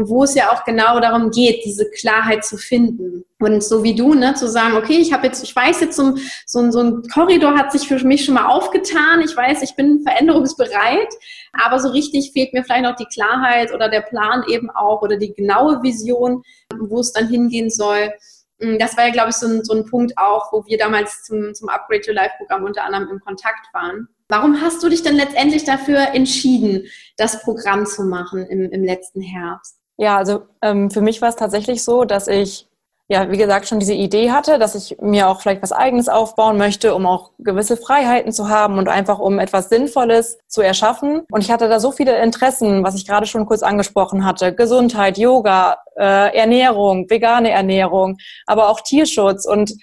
wo 0.00 0.22
es 0.22 0.34
ja 0.36 0.52
auch 0.52 0.64
genau 0.64 1.00
darum 1.00 1.30
geht, 1.32 1.64
diese 1.64 1.90
Klarheit 1.90 2.44
zu 2.44 2.56
finden. 2.56 3.24
Und 3.40 3.64
so 3.64 3.82
wie 3.82 3.96
du, 3.96 4.14
ne, 4.14 4.34
zu 4.34 4.48
sagen, 4.48 4.76
okay, 4.76 4.98
ich 4.98 5.12
habe 5.12 5.26
jetzt, 5.26 5.42
ich 5.42 5.54
weiß 5.54 5.80
jetzt, 5.80 5.96
so, 5.96 6.16
so, 6.46 6.70
so 6.70 6.80
ein 6.80 7.02
Korridor 7.12 7.56
hat 7.56 7.72
sich 7.72 7.88
für 7.88 7.98
mich 8.06 8.24
schon 8.24 8.34
mal 8.34 8.46
aufgetan. 8.46 9.22
Ich 9.24 9.36
weiß, 9.36 9.62
ich 9.62 9.74
bin 9.74 10.02
veränderungsbereit, 10.02 11.08
aber 11.52 11.80
so 11.80 11.88
richtig 11.88 12.30
fehlt 12.32 12.52
mir 12.52 12.62
vielleicht 12.62 12.84
noch 12.84 12.94
die 12.94 13.06
Klarheit 13.06 13.74
oder 13.74 13.88
der 13.88 14.02
Plan 14.02 14.44
eben 14.48 14.70
auch 14.70 15.02
oder 15.02 15.16
die 15.16 15.34
genaue 15.34 15.82
Vision, 15.82 16.42
wo 16.78 17.00
es 17.00 17.12
dann 17.12 17.28
hingehen 17.28 17.68
soll. 17.68 18.12
Mm, 18.60 18.78
das 18.78 18.96
war 18.96 19.06
ja, 19.06 19.12
glaube 19.12 19.30
ich, 19.30 19.36
so 19.36 19.48
ein, 19.48 19.64
so 19.64 19.74
ein 19.74 19.84
Punkt 19.84 20.16
auch, 20.16 20.52
wo 20.52 20.64
wir 20.66 20.78
damals 20.78 21.24
zum, 21.24 21.54
zum 21.54 21.68
Upgrade 21.68 22.02
Your 22.06 22.14
Life 22.14 22.34
Programm 22.38 22.64
unter 22.64 22.84
anderem 22.84 23.08
im 23.10 23.20
Kontakt 23.20 23.66
waren. 23.72 24.08
Warum 24.28 24.60
hast 24.60 24.82
du 24.82 24.88
dich 24.88 25.02
denn 25.02 25.16
letztendlich 25.16 25.64
dafür 25.64 26.14
entschieden, 26.14 26.86
das 27.16 27.42
Programm 27.42 27.86
zu 27.86 28.04
machen 28.04 28.46
im, 28.46 28.70
im 28.70 28.84
letzten 28.84 29.22
Herbst? 29.22 29.77
Ja, 29.98 30.16
also 30.16 30.46
ähm, 30.62 30.90
für 30.90 31.00
mich 31.00 31.20
war 31.20 31.28
es 31.28 31.36
tatsächlich 31.36 31.82
so, 31.82 32.04
dass 32.04 32.28
ich, 32.28 32.68
ja, 33.08 33.30
wie 33.32 33.36
gesagt, 33.36 33.66
schon 33.66 33.80
diese 33.80 33.94
Idee 33.94 34.30
hatte, 34.30 34.58
dass 34.58 34.76
ich 34.76 34.96
mir 35.00 35.28
auch 35.28 35.40
vielleicht 35.40 35.62
was 35.62 35.72
Eigenes 35.72 36.08
aufbauen 36.08 36.56
möchte, 36.56 36.94
um 36.94 37.04
auch 37.04 37.32
gewisse 37.38 37.76
Freiheiten 37.76 38.30
zu 38.30 38.48
haben 38.48 38.78
und 38.78 38.88
einfach 38.88 39.18
um 39.18 39.40
etwas 39.40 39.70
Sinnvolles 39.70 40.38
zu 40.46 40.60
erschaffen. 40.60 41.22
Und 41.32 41.40
ich 41.42 41.50
hatte 41.50 41.68
da 41.68 41.80
so 41.80 41.90
viele 41.90 42.16
Interessen, 42.22 42.84
was 42.84 42.94
ich 42.94 43.06
gerade 43.06 43.26
schon 43.26 43.44
kurz 43.46 43.64
angesprochen 43.64 44.24
hatte. 44.24 44.54
Gesundheit, 44.54 45.18
Yoga, 45.18 45.78
äh, 45.96 46.36
Ernährung, 46.36 47.10
vegane 47.10 47.50
Ernährung, 47.50 48.18
aber 48.46 48.68
auch 48.68 48.80
Tierschutz. 48.82 49.46
Und 49.46 49.74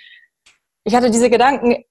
ich 0.86 0.96
hatte 0.96 1.12
diese 1.12 1.30
Gedanken, 1.30 1.84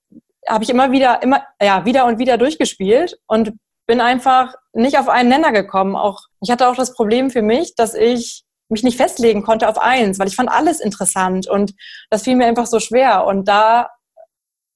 habe 0.49 0.65
ich 0.65 0.71
immer 0.71 0.93
wieder, 0.93 1.23
immer, 1.23 1.43
ja, 1.61 1.85
wieder 1.85 2.07
und 2.07 2.19
wieder 2.19 2.39
durchgespielt 2.39 3.19
und 3.27 3.53
bin 3.87 4.01
einfach 4.01 4.55
nicht 4.73 4.99
auf 4.99 5.09
einen 5.09 5.29
Nenner 5.29 5.53
gekommen. 5.53 5.97
Auch 5.97 6.21
ich 6.41 6.51
hatte 6.51 6.69
auch 6.69 6.77
das 6.77 6.95
Problem 6.95 7.31
für 7.31 7.43
mich, 7.43 7.75
dass 7.75 7.95
ich 7.95 8.45
mich 8.69 8.83
nicht 8.83 8.97
festlegen 8.97 9.43
konnte 9.43 9.69
auf 9.69 9.79
eins, 9.79 10.19
weil 10.19 10.29
ich 10.29 10.37
fand 10.37 10.51
alles 10.51 10.81
interessant 10.81 11.49
und 11.49 11.75
das 12.11 12.23
fiel 12.23 12.35
mir 12.35 12.47
einfach 12.47 12.67
so 12.67 12.81
schwer. 12.81 13.27
Und 13.27 13.47
da, 13.47 13.89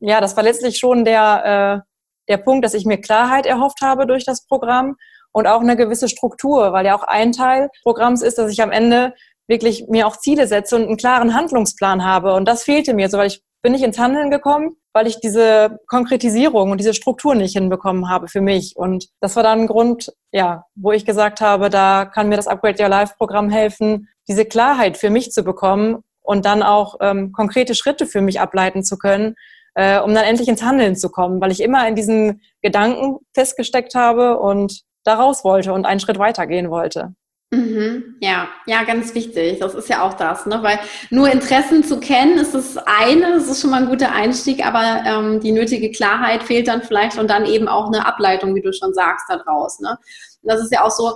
ja, 0.01 0.21
das 0.21 0.37
war 0.37 0.45
letztlich 0.45 0.79
schon 0.79 1.05
der, 1.05 1.85
äh, 1.87 2.31
der 2.31 2.37
Punkt, 2.39 2.65
dass 2.65 2.75
ich 2.75 2.85
mir 2.85 3.01
Klarheit 3.01 3.47
erhofft 3.47 3.81
habe 3.81 4.07
durch 4.07 4.25
das 4.25 4.47
Programm 4.47 4.97
und 5.33 5.47
auch 5.47 5.61
eine 5.61 5.77
gewisse 5.77 6.09
Struktur, 6.09 6.73
weil 6.73 6.87
ja 6.87 6.97
auch 6.97 7.03
ein 7.03 7.33
Teil 7.33 7.71
Programms 7.83 8.23
ist, 8.23 8.39
dass 8.39 8.53
ich 8.53 8.63
am 8.63 8.71
Ende 8.71 9.15
wirklich 9.47 9.87
mir 9.89 10.07
auch 10.07 10.19
Ziele 10.19 10.47
setze 10.47 10.77
und 10.77 10.83
einen 10.83 10.97
klaren 10.99 11.35
Handlungsplan 11.35 12.05
habe. 12.05 12.35
Und 12.35 12.47
das 12.47 12.65
fehlte 12.65 12.93
mir 12.93 13.09
so, 13.09 13.17
weil 13.17 13.29
ich 13.29 13.43
bin 13.69 13.75
nicht 13.75 13.85
ins 13.85 13.99
Handeln 13.99 14.31
gekommen, 14.31 14.79
weil 14.95 15.07
ich 15.07 15.21
diese 15.21 15.79
Konkretisierung 15.89 16.71
und 16.71 16.79
diese 16.79 16.95
Struktur 16.95 17.35
nicht 17.35 17.53
hinbekommen 17.53 18.09
habe 18.09 18.27
für 18.27 18.41
mich. 18.41 18.75
Und 18.77 19.11
das 19.21 19.37
war 19.37 19.43
dann 19.43 19.61
ein 19.61 19.67
Grund, 19.67 20.11
ja, 20.33 20.65
wo 20.75 20.93
ich 20.93 21.05
gesagt 21.05 21.43
habe, 21.43 21.69
da 21.69 22.07
kann 22.07 22.31
mir 22.31 22.37
das 22.37 22.47
Upgrade 22.47 22.83
Your 22.83 22.89
Life 22.89 23.13
Programm 23.19 23.51
helfen, 23.51 24.09
diese 24.27 24.47
Klarheit 24.47 24.97
für 24.97 25.11
mich 25.11 25.33
zu 25.33 25.43
bekommen 25.43 25.99
und 26.23 26.47
dann 26.47 26.63
auch 26.63 26.95
ähm, 27.03 27.33
konkrete 27.33 27.75
Schritte 27.75 28.07
für 28.07 28.23
mich 28.23 28.41
ableiten 28.41 28.83
zu 28.83 28.97
können, 28.97 29.35
äh, 29.75 30.01
um 30.01 30.15
dann 30.15 30.25
endlich 30.25 30.49
ins 30.49 30.63
Handeln 30.63 30.97
zu 30.97 31.11
kommen, 31.11 31.39
weil 31.43 31.53
ich 31.53 31.61
immer 31.61 31.87
in 31.87 31.95
diesen 31.95 32.41
Gedanken 32.63 33.19
festgesteckt 33.35 33.95
habe 33.95 34.39
und 34.39 34.81
da 35.05 35.17
raus 35.17 35.45
wollte 35.45 35.75
und 35.75 35.85
einen 35.85 36.01
Schritt 36.01 36.19
weitergehen 36.19 36.71
wollte. 36.71 37.13
Mhm, 37.51 38.17
ja, 38.21 38.49
ja, 38.67 38.85
ganz 38.85 39.15
wichtig. 39.15 39.59
Das 39.59 39.75
ist 39.75 39.89
ja 39.89 40.03
auch 40.03 40.13
das, 40.13 40.45
ne? 40.45 40.63
Weil 40.63 40.79
nur 41.09 41.31
Interessen 41.31 41.83
zu 41.83 41.99
kennen, 41.99 42.37
ist 42.37 42.55
das 42.55 42.77
eine, 42.77 43.33
das 43.33 43.49
ist 43.49 43.63
schon 43.63 43.71
mal 43.71 43.83
ein 43.83 43.89
guter 43.89 44.13
Einstieg, 44.13 44.67
aber 44.67 45.03
ähm, 45.07 45.41
die 45.41 45.53
nötige 45.53 45.91
Klarheit 45.91 46.43
fehlt 46.43 46.69
dann 46.69 46.83
vielleicht 46.83 47.17
und 47.19 47.31
dann 47.31 47.47
eben 47.47 47.67
auch 47.67 47.87
eine 47.87 48.05
Ableitung, 48.05 48.55
wie 48.55 48.61
du 48.61 48.71
schon 48.75 48.93
sagst, 48.93 49.31
daraus. 49.31 49.81
Ne? 49.81 49.99
Das 50.43 50.61
ist 50.61 50.73
ja 50.73 50.85
auch 50.85 50.91
so 50.91 51.15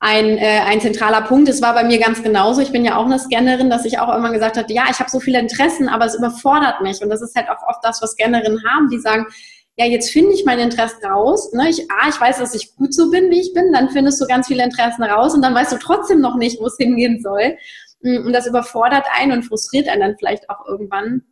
ein, 0.00 0.38
äh, 0.38 0.60
ein 0.66 0.80
zentraler 0.80 1.22
Punkt. 1.22 1.48
Es 1.48 1.62
war 1.62 1.74
bei 1.74 1.84
mir 1.84 2.00
ganz 2.00 2.20
genauso. 2.20 2.60
Ich 2.60 2.72
bin 2.72 2.84
ja 2.84 2.96
auch 2.96 3.04
eine 3.04 3.18
Scannerin, 3.20 3.70
dass 3.70 3.84
ich 3.84 4.00
auch 4.00 4.12
immer 4.12 4.32
gesagt 4.32 4.56
hatte, 4.56 4.72
ja, 4.72 4.84
ich 4.90 4.98
habe 4.98 5.10
so 5.10 5.20
viele 5.20 5.38
Interessen, 5.38 5.88
aber 5.88 6.06
es 6.06 6.16
überfordert 6.16 6.80
mich. 6.80 7.00
Und 7.00 7.10
das 7.10 7.22
ist 7.22 7.36
halt 7.36 7.48
auch 7.48 7.62
oft 7.68 7.84
das, 7.84 8.02
was 8.02 8.12
Scannerinnen 8.12 8.64
haben, 8.64 8.88
die 8.88 8.98
sagen, 8.98 9.26
ja, 9.80 9.86
jetzt 9.86 10.10
finde 10.10 10.34
ich 10.34 10.44
meine 10.44 10.60
Interessen 10.60 11.02
raus. 11.06 11.54
Ne? 11.54 11.70
Ich, 11.70 11.90
ah, 11.90 12.06
ich 12.10 12.20
weiß, 12.20 12.36
dass 12.36 12.54
ich 12.54 12.76
gut 12.76 12.92
so 12.92 13.10
bin, 13.10 13.30
wie 13.30 13.40
ich 13.40 13.54
bin. 13.54 13.72
Dann 13.72 13.88
findest 13.88 14.20
du 14.20 14.26
ganz 14.26 14.46
viele 14.46 14.62
Interessen 14.62 15.02
raus 15.02 15.32
und 15.32 15.40
dann 15.40 15.54
weißt 15.54 15.72
du 15.72 15.78
trotzdem 15.78 16.20
noch 16.20 16.36
nicht, 16.36 16.60
wo 16.60 16.66
es 16.66 16.76
hingehen 16.76 17.22
soll. 17.22 17.56
Mm, 18.02 18.26
und 18.26 18.34
das 18.34 18.46
überfordert 18.46 19.06
einen 19.18 19.32
und 19.32 19.44
frustriert 19.44 19.88
einen 19.88 20.02
dann 20.02 20.16
vielleicht 20.18 20.50
auch 20.50 20.66
irgendwann. 20.66 21.22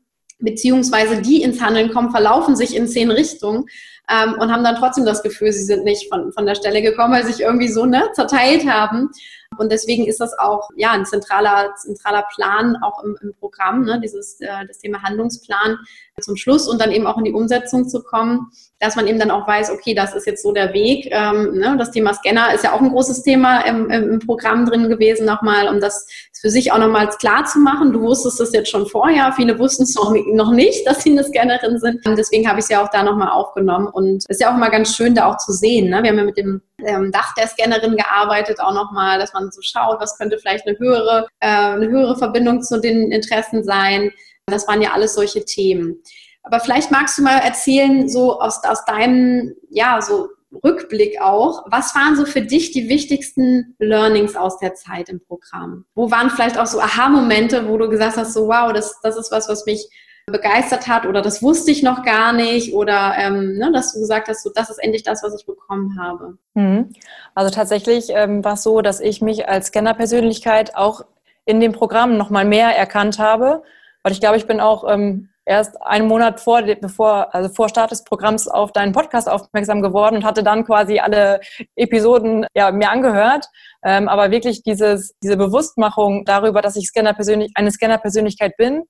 beziehungsweise 0.40 1.20
die 1.20 1.42
ins 1.42 1.60
Handeln 1.60 1.90
kommen, 1.90 2.10
verlaufen 2.10 2.56
sich 2.56 2.74
in 2.74 2.88
zehn 2.88 3.10
Richtungen 3.10 3.66
ähm, 4.08 4.36
und 4.38 4.50
haben 4.50 4.64
dann 4.64 4.76
trotzdem 4.76 5.04
das 5.04 5.22
Gefühl, 5.22 5.52
sie 5.52 5.64
sind 5.64 5.84
nicht 5.84 6.08
von, 6.08 6.32
von 6.32 6.46
der 6.46 6.54
Stelle 6.54 6.80
gekommen, 6.80 7.12
weil 7.12 7.26
sie 7.26 7.32
sich 7.32 7.42
irgendwie 7.42 7.68
so 7.68 7.84
ne, 7.84 8.08
zerteilt 8.14 8.64
haben. 8.64 9.10
Und 9.56 9.72
deswegen 9.72 10.06
ist 10.06 10.20
das 10.20 10.38
auch 10.38 10.68
ja 10.76 10.92
ein 10.92 11.06
zentraler, 11.06 11.74
zentraler 11.76 12.24
Plan 12.34 12.76
auch 12.82 13.02
im, 13.02 13.16
im 13.22 13.34
Programm, 13.34 13.84
ne, 13.84 14.00
dieses 14.00 14.40
äh, 14.40 14.66
das 14.66 14.78
Thema 14.78 15.02
Handlungsplan 15.02 15.78
zum 16.20 16.36
Schluss 16.36 16.68
und 16.68 16.80
dann 16.80 16.92
eben 16.92 17.06
auch 17.06 17.18
in 17.18 17.24
die 17.24 17.32
Umsetzung 17.32 17.88
zu 17.88 18.02
kommen, 18.02 18.50
dass 18.80 18.96
man 18.96 19.06
eben 19.06 19.18
dann 19.18 19.30
auch 19.30 19.46
weiß, 19.46 19.70
okay, 19.70 19.94
das 19.94 20.14
ist 20.14 20.26
jetzt 20.26 20.42
so 20.42 20.52
der 20.52 20.72
Weg. 20.72 21.08
Ähm, 21.10 21.54
ne, 21.54 21.76
das 21.78 21.90
Thema 21.90 22.14
Scanner 22.14 22.54
ist 22.54 22.64
ja 22.64 22.72
auch 22.72 22.80
ein 22.80 22.90
großes 22.90 23.22
Thema 23.22 23.60
im, 23.60 23.90
im 23.90 24.18
Programm 24.20 24.66
drin 24.66 24.88
gewesen 24.88 25.26
nochmal, 25.26 25.68
um 25.68 25.80
das 25.80 26.06
für 26.40 26.50
sich 26.50 26.72
auch 26.72 26.78
nochmals 26.78 27.18
klar 27.18 27.44
zu 27.44 27.58
machen. 27.58 27.92
Du 27.92 28.00
wusstest 28.00 28.40
es 28.40 28.52
jetzt 28.52 28.70
schon 28.70 28.86
vorher, 28.86 29.32
viele 29.32 29.58
wussten 29.58 29.84
es 29.84 29.94
noch, 29.94 30.14
noch 30.32 30.52
nicht, 30.52 30.86
dass 30.86 31.02
sie 31.02 31.10
eine 31.10 31.24
Scannerin 31.24 31.78
sind. 31.78 32.06
Und 32.06 32.16
deswegen 32.16 32.48
habe 32.48 32.60
ich 32.60 32.64
es 32.64 32.70
ja 32.70 32.84
auch 32.84 32.90
da 32.90 33.02
nochmal 33.02 33.30
aufgenommen 33.30 33.88
und 33.88 34.18
es 34.18 34.26
ist 34.28 34.40
ja 34.40 34.50
auch 34.50 34.56
immer 34.56 34.70
ganz 34.70 34.94
schön, 34.94 35.14
da 35.14 35.26
auch 35.26 35.38
zu 35.38 35.52
sehen. 35.52 35.90
Ne? 35.90 36.02
Wir 36.02 36.10
haben 36.10 36.18
ja 36.18 36.24
mit 36.24 36.36
dem 36.36 36.62
ähm, 36.84 37.10
Dach 37.10 37.34
der 37.34 37.48
Scannerin 37.48 37.96
gearbeitet, 37.96 38.60
auch 38.60 38.72
nochmal, 38.72 39.18
dass 39.18 39.32
man 39.32 39.38
so 39.50 39.61
schaut, 39.62 40.00
was 40.00 40.16
könnte 40.18 40.38
vielleicht 40.38 40.66
eine 40.66 40.78
höhere, 40.78 41.28
äh, 41.40 41.49
eine 41.49 41.88
höhere 41.88 42.16
Verbindung 42.16 42.62
zu 42.62 42.80
den 42.80 43.12
Interessen 43.12 43.64
sein. 43.64 44.11
Das 44.47 44.66
waren 44.68 44.83
ja 44.83 44.92
alles 44.92 45.14
solche 45.14 45.45
Themen. 45.45 46.02
Aber 46.42 46.61
vielleicht 46.61 46.90
magst 46.90 47.18
du 47.18 47.23
mal 47.23 47.38
erzählen, 47.38 48.09
so 48.09 48.40
aus, 48.40 48.62
aus 48.64 48.85
deinem, 48.85 49.54
ja, 49.71 50.00
so 50.00 50.28
Rückblick 50.64 51.21
auch, 51.21 51.66
was 51.71 51.95
waren 51.95 52.16
so 52.16 52.25
für 52.25 52.40
dich 52.40 52.71
die 52.71 52.88
wichtigsten 52.88 53.75
Learnings 53.78 54.35
aus 54.35 54.59
der 54.59 54.75
Zeit 54.75 55.11
im 55.11 55.21
Programm? 55.21 55.85
Wo 55.95 56.11
waren 56.11 56.30
vielleicht 56.30 56.59
auch 56.59 56.66
so 56.66 56.80
Aha-Momente, 56.80 57.68
wo 57.68 57.76
du 57.76 57.88
gesagt 57.88 58.16
hast, 58.16 58.33
so 58.33 58.49
wow, 58.49 58.73
das, 58.73 58.99
das 59.02 59.16
ist 59.16 59.30
was, 59.30 59.49
was 59.49 59.66
mich 59.66 59.88
begeistert 60.30 60.88
hat 60.88 61.06
oder 61.06 61.23
das 61.23 61.42
wusste 61.42 61.70
ich 61.70 61.82
noch 61.82 62.02
gar 62.02 62.32
nicht 62.32 62.75
oder 62.75 63.14
ähm, 63.18 63.58
ne, 63.58 63.70
dass 63.73 63.92
du 63.92 64.00
gesagt 64.00 64.28
hast, 64.28 64.42
so, 64.42 64.50
das 64.54 64.70
ist 64.70 64.78
endlich 64.78 65.02
das, 65.02 65.23
was 65.23 65.35
ich 65.38 65.47
bekommen 65.47 65.99
habe? 66.00 66.38
Mhm. 66.54 66.90
Also 67.35 67.54
tatsächlich 67.54 68.11
ähm, 68.11 68.44
war 68.44 68.54
es 68.54 68.62
so, 68.62 68.80
dass 68.80 69.00
ich 69.00 69.20
mich 69.23 69.49
als 69.49 69.68
Scanner-Persönlichkeit 69.68 70.76
auch 70.76 71.02
in 71.44 71.61
dem 71.61 71.73
Programm 71.73 72.16
nochmal 72.16 72.44
mehr 72.44 72.76
erkannt 72.76 73.18
habe, 73.18 73.62
weil 74.02 74.12
ich 74.12 74.20
glaube, 74.20 74.37
ich 74.37 74.47
bin 74.47 74.61
auch 74.61 74.85
ähm, 74.90 75.28
erst 75.49 75.80
einen 75.82 76.06
Monat 76.06 76.40
vor, 76.40 76.62
bevor, 76.62 77.35
also 77.35 77.49
vor 77.49 77.68
Start 77.68 77.90
des 77.90 78.04
Programms 78.04 78.47
auf 78.49 78.73
deinen 78.73 78.92
Podcast 78.92 79.28
aufmerksam 79.28 79.80
geworden 79.80 80.16
und 80.16 80.25
hatte 80.25 80.42
dann 80.42 80.64
quasi 80.64 80.99
alle 80.99 81.40
Episoden 81.75 82.47
ja, 82.54 82.70
mir 82.70 82.90
angehört. 82.90 83.47
Ähm, 83.82 84.08
aber 84.08 84.30
wirklich 84.30 84.62
dieses, 84.62 85.16
diese 85.23 85.37
Bewusstmachung 85.37 86.25
darüber, 86.26 86.61
dass 86.61 86.76
ich 86.76 86.88
Scanner 86.88 87.14
persönlich, 87.14 87.50
eine 87.54 87.70
Scanner-Persönlichkeit 87.70 88.56
bin 88.56 88.85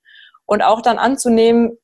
und 0.49 0.63
auch 0.63 0.81
dann 0.81 0.99
anzunehmen, 0.99 1.79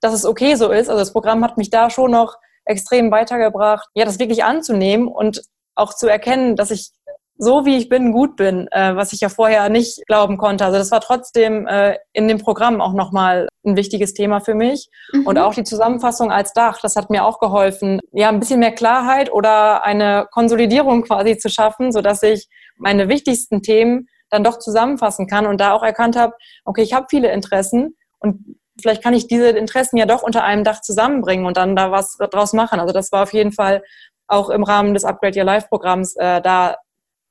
dass 0.00 0.14
es 0.14 0.24
okay 0.24 0.54
so 0.54 0.70
ist. 0.70 0.88
Also 0.88 0.98
das 0.98 1.12
Programm 1.12 1.44
hat 1.44 1.58
mich 1.58 1.70
da 1.70 1.90
schon 1.90 2.10
noch 2.10 2.36
extrem 2.64 3.10
weitergebracht, 3.10 3.88
ja, 3.94 4.04
das 4.04 4.18
wirklich 4.18 4.42
anzunehmen 4.42 5.06
und 5.06 5.42
auch 5.74 5.94
zu 5.94 6.08
erkennen, 6.08 6.56
dass 6.56 6.70
ich 6.70 6.90
so 7.38 7.66
wie 7.66 7.76
ich 7.76 7.90
bin, 7.90 8.12
gut 8.12 8.36
bin, 8.36 8.66
äh, 8.72 8.96
was 8.96 9.12
ich 9.12 9.20
ja 9.20 9.28
vorher 9.28 9.68
nicht 9.68 10.06
glauben 10.06 10.38
konnte. 10.38 10.64
Also 10.64 10.78
das 10.78 10.90
war 10.90 11.02
trotzdem 11.02 11.66
äh, 11.66 11.98
in 12.14 12.28
dem 12.28 12.38
Programm 12.38 12.80
auch 12.80 12.94
nochmal 12.94 13.46
ein 13.62 13.76
wichtiges 13.76 14.14
Thema 14.14 14.40
für 14.40 14.54
mich. 14.54 14.88
Mhm. 15.12 15.26
Und 15.26 15.38
auch 15.38 15.52
die 15.52 15.64
Zusammenfassung 15.64 16.32
als 16.32 16.54
Dach, 16.54 16.80
das 16.80 16.96
hat 16.96 17.10
mir 17.10 17.26
auch 17.26 17.38
geholfen, 17.38 18.00
ja, 18.12 18.30
ein 18.30 18.40
bisschen 18.40 18.60
mehr 18.60 18.72
Klarheit 18.72 19.30
oder 19.30 19.84
eine 19.84 20.26
Konsolidierung 20.30 21.02
quasi 21.02 21.36
zu 21.36 21.50
schaffen, 21.50 21.92
sodass 21.92 22.22
ich 22.22 22.48
meine 22.78 23.10
wichtigsten 23.10 23.60
Themen 23.60 24.08
dann 24.30 24.42
doch 24.42 24.58
zusammenfassen 24.58 25.26
kann 25.26 25.46
und 25.46 25.60
da 25.60 25.72
auch 25.72 25.82
erkannt 25.82 26.16
habe, 26.16 26.32
okay, 26.64 26.82
ich 26.82 26.94
habe 26.94 27.06
viele 27.10 27.30
Interessen 27.30 27.94
und 28.18 28.56
vielleicht 28.80 29.02
kann 29.02 29.14
ich 29.14 29.26
diese 29.26 29.50
Interessen 29.50 29.96
ja 29.96 30.06
doch 30.06 30.22
unter 30.22 30.44
einem 30.44 30.64
Dach 30.64 30.80
zusammenbringen 30.80 31.46
und 31.46 31.56
dann 31.56 31.76
da 31.76 31.90
was 31.90 32.16
draus 32.16 32.52
machen. 32.52 32.80
Also 32.80 32.92
das 32.92 33.12
war 33.12 33.22
auf 33.22 33.32
jeden 33.32 33.52
Fall 33.52 33.82
auch 34.28 34.50
im 34.50 34.64
Rahmen 34.64 34.94
des 34.94 35.04
Upgrade 35.04 35.38
Your 35.38 35.46
Life 35.46 35.68
Programms 35.68 36.16
äh, 36.16 36.40
da 36.40 36.76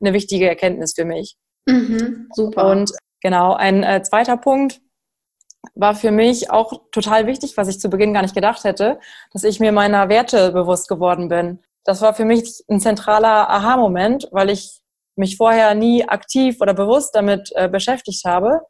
eine 0.01 0.13
wichtige 0.13 0.47
Erkenntnis 0.47 0.93
für 0.95 1.05
mich. 1.05 1.35
Mhm, 1.67 2.29
super. 2.33 2.69
Und 2.69 2.91
genau, 3.21 3.53
ein 3.53 3.83
äh, 3.83 4.01
zweiter 4.03 4.37
Punkt 4.37 4.81
war 5.73 5.95
für 5.95 6.11
mich 6.11 6.51
auch 6.51 6.73
total 6.91 7.25
wichtig, 7.27 7.57
was 7.57 7.67
ich 7.67 7.79
zu 7.79 7.89
Beginn 7.89 8.13
gar 8.13 8.21
nicht 8.21 8.35
gedacht 8.35 8.63
hätte, 8.63 8.99
dass 9.31 9.43
ich 9.43 9.59
mir 9.59 9.71
meiner 9.71 10.09
Werte 10.09 10.51
bewusst 10.51 10.87
geworden 10.87 11.27
bin. 11.27 11.59
Das 11.83 12.01
war 12.01 12.13
für 12.13 12.25
mich 12.25 12.63
ein 12.69 12.79
zentraler 12.79 13.49
Aha-Moment, 13.49 14.27
weil 14.31 14.49
ich 14.49 14.79
mich 15.15 15.37
vorher 15.37 15.73
nie 15.75 16.07
aktiv 16.07 16.57
oder 16.61 16.73
bewusst 16.73 17.15
damit 17.15 17.51
äh, 17.55 17.67
beschäftigt 17.69 18.25
habe. 18.25 18.61